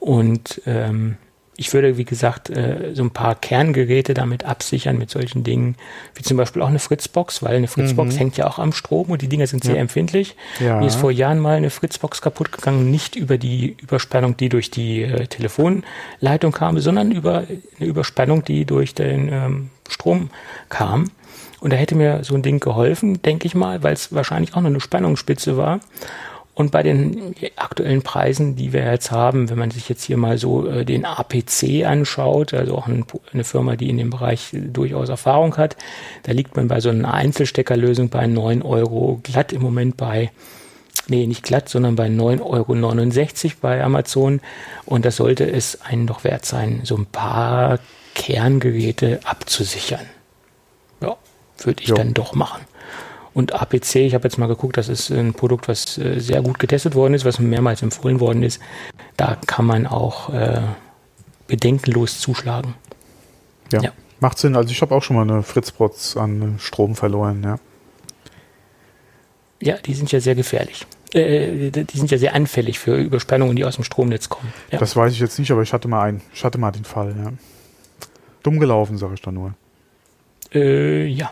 [0.00, 1.16] Und ähm,
[1.60, 5.74] ich würde, wie gesagt, äh, so ein paar Kerngeräte damit absichern mit solchen Dingen,
[6.14, 8.18] wie zum Beispiel auch eine Fritzbox, weil eine Fritzbox mhm.
[8.18, 9.80] hängt ja auch am Strom und die Dinger sind sehr ja.
[9.80, 10.36] empfindlich.
[10.60, 10.78] Ja.
[10.78, 14.70] Mir ist vor Jahren mal eine Fritzbox kaputt gegangen, nicht über die Überspannung, die durch
[14.70, 20.30] die äh, Telefonleitung kam, sondern über eine Überspannung, die durch den ähm, Strom
[20.68, 21.10] kam.
[21.58, 24.60] Und da hätte mir so ein Ding geholfen, denke ich mal, weil es wahrscheinlich auch
[24.60, 25.80] noch eine Spannungsspitze war.
[26.58, 30.38] Und bei den aktuellen Preisen, die wir jetzt haben, wenn man sich jetzt hier mal
[30.38, 35.08] so äh, den APC anschaut, also auch ein, eine Firma, die in dem Bereich durchaus
[35.08, 35.76] Erfahrung hat,
[36.24, 40.32] da liegt man bei so einer Einzelsteckerlösung bei 9 Euro glatt im Moment bei,
[41.06, 44.40] nee, nicht glatt, sondern bei 9,69 Euro bei Amazon.
[44.84, 47.78] Und das sollte es einen doch wert sein, so ein paar
[48.16, 50.06] Kerngeräte abzusichern.
[51.02, 51.18] Ja,
[51.58, 51.94] würde ich jo.
[51.94, 52.62] dann doch machen.
[53.38, 56.58] Und APC, ich habe jetzt mal geguckt, das ist ein Produkt, was äh, sehr gut
[56.58, 58.60] getestet worden ist, was mehrmals empfohlen worden ist.
[59.16, 60.60] Da kann man auch äh,
[61.46, 62.74] bedenkenlos zuschlagen.
[63.70, 63.92] Ja, ja.
[64.18, 64.56] macht Sinn.
[64.56, 67.60] Also ich habe auch schon mal eine Fritzbox an Strom verloren, ja.
[69.62, 70.84] Ja, die sind ja sehr gefährlich.
[71.14, 74.52] Äh, die sind ja sehr anfällig für Überspannungen, die aus dem Stromnetz kommen.
[74.72, 74.80] Ja.
[74.80, 76.22] Das weiß ich jetzt nicht, aber ich hatte mal einen.
[76.34, 77.32] Ich hatte mal den Fall, ja.
[78.42, 79.54] Dumm gelaufen, sage ich da nur.
[80.52, 81.30] Äh, ja.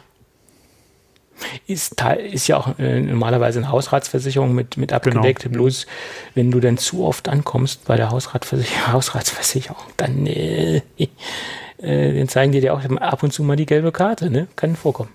[1.66, 2.02] Ist,
[2.32, 5.42] ist ja auch äh, normalerweise eine Hausratsversicherung mit, mit abgedeckt.
[5.42, 5.54] Genau.
[5.54, 5.86] Bloß
[6.34, 12.52] wenn du dann zu oft ankommst bei der Hausratsversicherung, Hausratsversicherung dann, äh, äh, dann zeigen
[12.52, 14.30] die dir auch ab und zu mal die gelbe Karte.
[14.30, 14.48] Ne?
[14.56, 15.10] Kann vorkommen.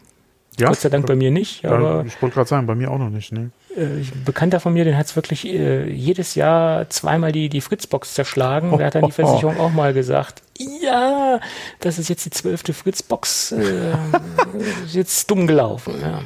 [0.59, 1.65] Ja, Gott sei Dank bei mir nicht.
[1.65, 3.31] Aber, ich wollte gerade sagen, bei mir auch noch nicht.
[3.31, 3.51] Ne?
[3.75, 7.61] Äh, ein Bekannter von mir, den hat es wirklich äh, jedes Jahr zweimal die, die
[7.61, 8.77] Fritzbox zerschlagen.
[8.77, 11.39] Der hat dann die Versicherung auch mal gesagt, ja,
[11.79, 13.93] das ist jetzt die zwölfte Fritzbox, äh,
[14.85, 15.95] ist jetzt dumm gelaufen.
[16.01, 16.21] Ja.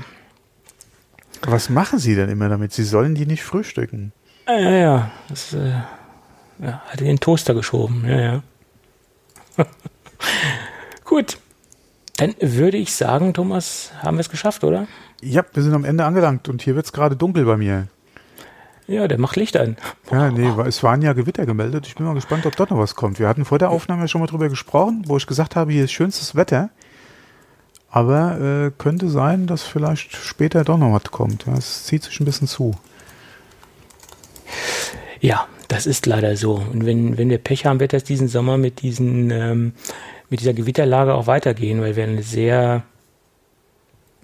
[1.42, 2.74] Was machen Sie denn immer damit?
[2.74, 4.14] Sie sollen die nicht frühstücken.
[4.48, 5.12] Ja, ja, ja.
[5.30, 5.74] Das, äh,
[6.60, 8.06] ja hat in den Toaster geschoben.
[8.08, 8.44] Ja, ja.
[11.04, 11.38] Gut.
[12.18, 14.88] Dann würde ich sagen, Thomas, haben wir es geschafft, oder?
[15.22, 17.88] Ja, wir sind am Ende angelangt und hier wird es gerade dunkel bei mir.
[18.88, 19.78] Ja, der macht Licht an.
[20.12, 21.88] Ja, nee, es waren ja Gewitter gemeldet.
[21.88, 23.20] Ich bin mal gespannt, ob dort noch was kommt.
[23.20, 25.92] Wir hatten vor der Aufnahme schon mal drüber gesprochen, wo ich gesagt habe, hier ist
[25.92, 26.70] schönstes Wetter.
[27.90, 31.48] Aber äh, könnte sein, dass vielleicht später doch noch was kommt.
[31.48, 32.76] Es zieht sich ein bisschen zu.
[35.20, 36.56] Ja, das ist leider so.
[36.56, 39.74] Und wenn, wenn wir Pech haben, wird das diesen Sommer mit diesen ähm,
[40.30, 42.84] mit dieser Gewitterlage auch weitergehen, weil wir eine sehr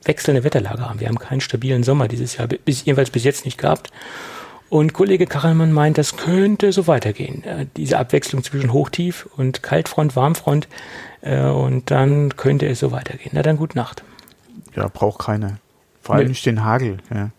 [0.03, 0.99] wechselnde Wetterlage haben.
[0.99, 3.91] Wir haben keinen stabilen Sommer dieses Jahr, bis, jedenfalls bis jetzt nicht gehabt.
[4.69, 7.43] Und Kollege Kachelmann meint, das könnte so weitergehen.
[7.43, 10.69] Äh, diese Abwechslung zwischen Hochtief und Kaltfront, Warmfront.
[11.21, 13.31] Äh, und dann könnte es so weitergehen.
[13.33, 14.03] Na dann, gute Nacht.
[14.75, 15.57] Ja, braucht keine.
[16.01, 16.29] Vor allem Nö.
[16.29, 16.97] nicht den Hagel.
[17.13, 17.31] Ja.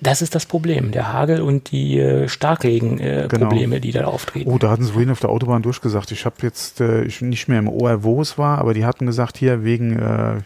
[0.00, 3.80] Das ist das Problem, der Hagel und die äh, Starkregen-Probleme, äh, genau.
[3.80, 4.50] die da auftreten.
[4.50, 6.10] Oh, da hatten sie vorhin auf der Autobahn durchgesagt.
[6.12, 9.04] Ich habe jetzt äh, ich nicht mehr im Ohr, wo es war, aber die hatten
[9.04, 10.42] gesagt, hier wegen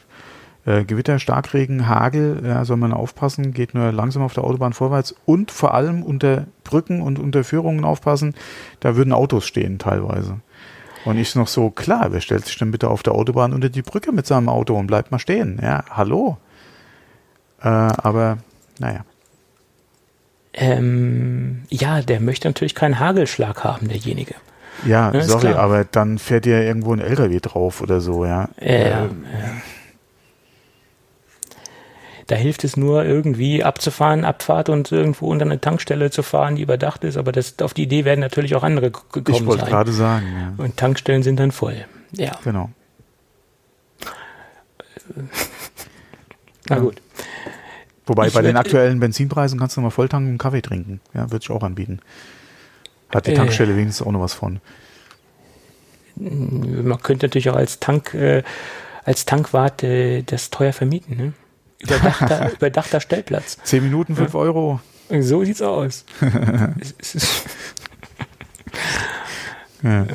[0.66, 5.14] äh, Gewitter, Starkregen, Hagel, ja, soll man aufpassen, geht nur langsam auf der Autobahn vorwärts
[5.24, 8.34] und vor allem unter Brücken und unter Führungen aufpassen,
[8.80, 10.40] da würden Autos stehen teilweise.
[11.04, 13.82] Und ich noch so, klar, wer stellt sich denn bitte auf der Autobahn unter die
[13.82, 15.60] Brücke mit seinem Auto und bleibt mal stehen?
[15.62, 16.38] Ja, hallo.
[17.60, 18.38] Äh, aber,
[18.78, 19.04] naja.
[20.54, 24.34] Ähm, ja, der möchte natürlich keinen Hagelschlag haben, derjenige.
[24.86, 28.48] Ja, ja sorry, aber dann fährt ja irgendwo ein LKW drauf oder so, ja.
[28.56, 29.08] Äh, ja.
[32.26, 36.62] Da hilft es nur irgendwie abzufahren, Abfahrt und irgendwo unter eine Tankstelle zu fahren, die
[36.62, 37.18] überdacht ist.
[37.18, 40.26] Aber das, auf die Idee werden natürlich auch andere gekommen Ich wollte gerade sagen.
[40.32, 40.54] Ja.
[40.64, 41.84] Und Tankstellen sind dann voll.
[42.12, 42.32] Ja.
[42.42, 42.70] Genau.
[46.68, 47.02] Na gut.
[48.06, 51.00] Wobei ich bei den aktuellen Benzinpreisen kannst du mal volltanken und Kaffee trinken.
[51.14, 52.00] Ja, würde ich auch anbieten.
[53.10, 53.34] Hat die äh.
[53.34, 54.60] Tankstelle äh, wenigstens auch noch was von.
[56.16, 58.42] Man könnte natürlich auch als Tank, äh,
[59.04, 61.32] als Tankwart äh, das teuer vermieten, ne?
[61.84, 63.58] Überdachter, überdachter Stellplatz.
[63.64, 64.40] Zehn Minuten, fünf ja.
[64.40, 64.80] Euro.
[65.20, 66.04] So sieht's aus.
[69.82, 70.06] ja.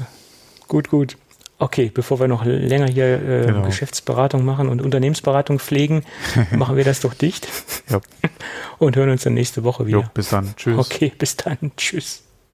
[0.67, 1.15] Gut, gut.
[1.61, 3.63] Okay, bevor wir noch länger hier äh, genau.
[3.63, 6.03] Geschäftsberatung machen und Unternehmensberatung pflegen,
[6.51, 7.47] machen wir das doch dicht.
[7.89, 7.99] Ja.
[8.77, 9.99] Und hören uns dann nächste Woche wieder.
[9.99, 10.55] Jo, bis dann.
[10.55, 10.77] Tschüss.
[10.77, 11.57] Okay, bis dann.
[11.75, 12.23] Tschüss.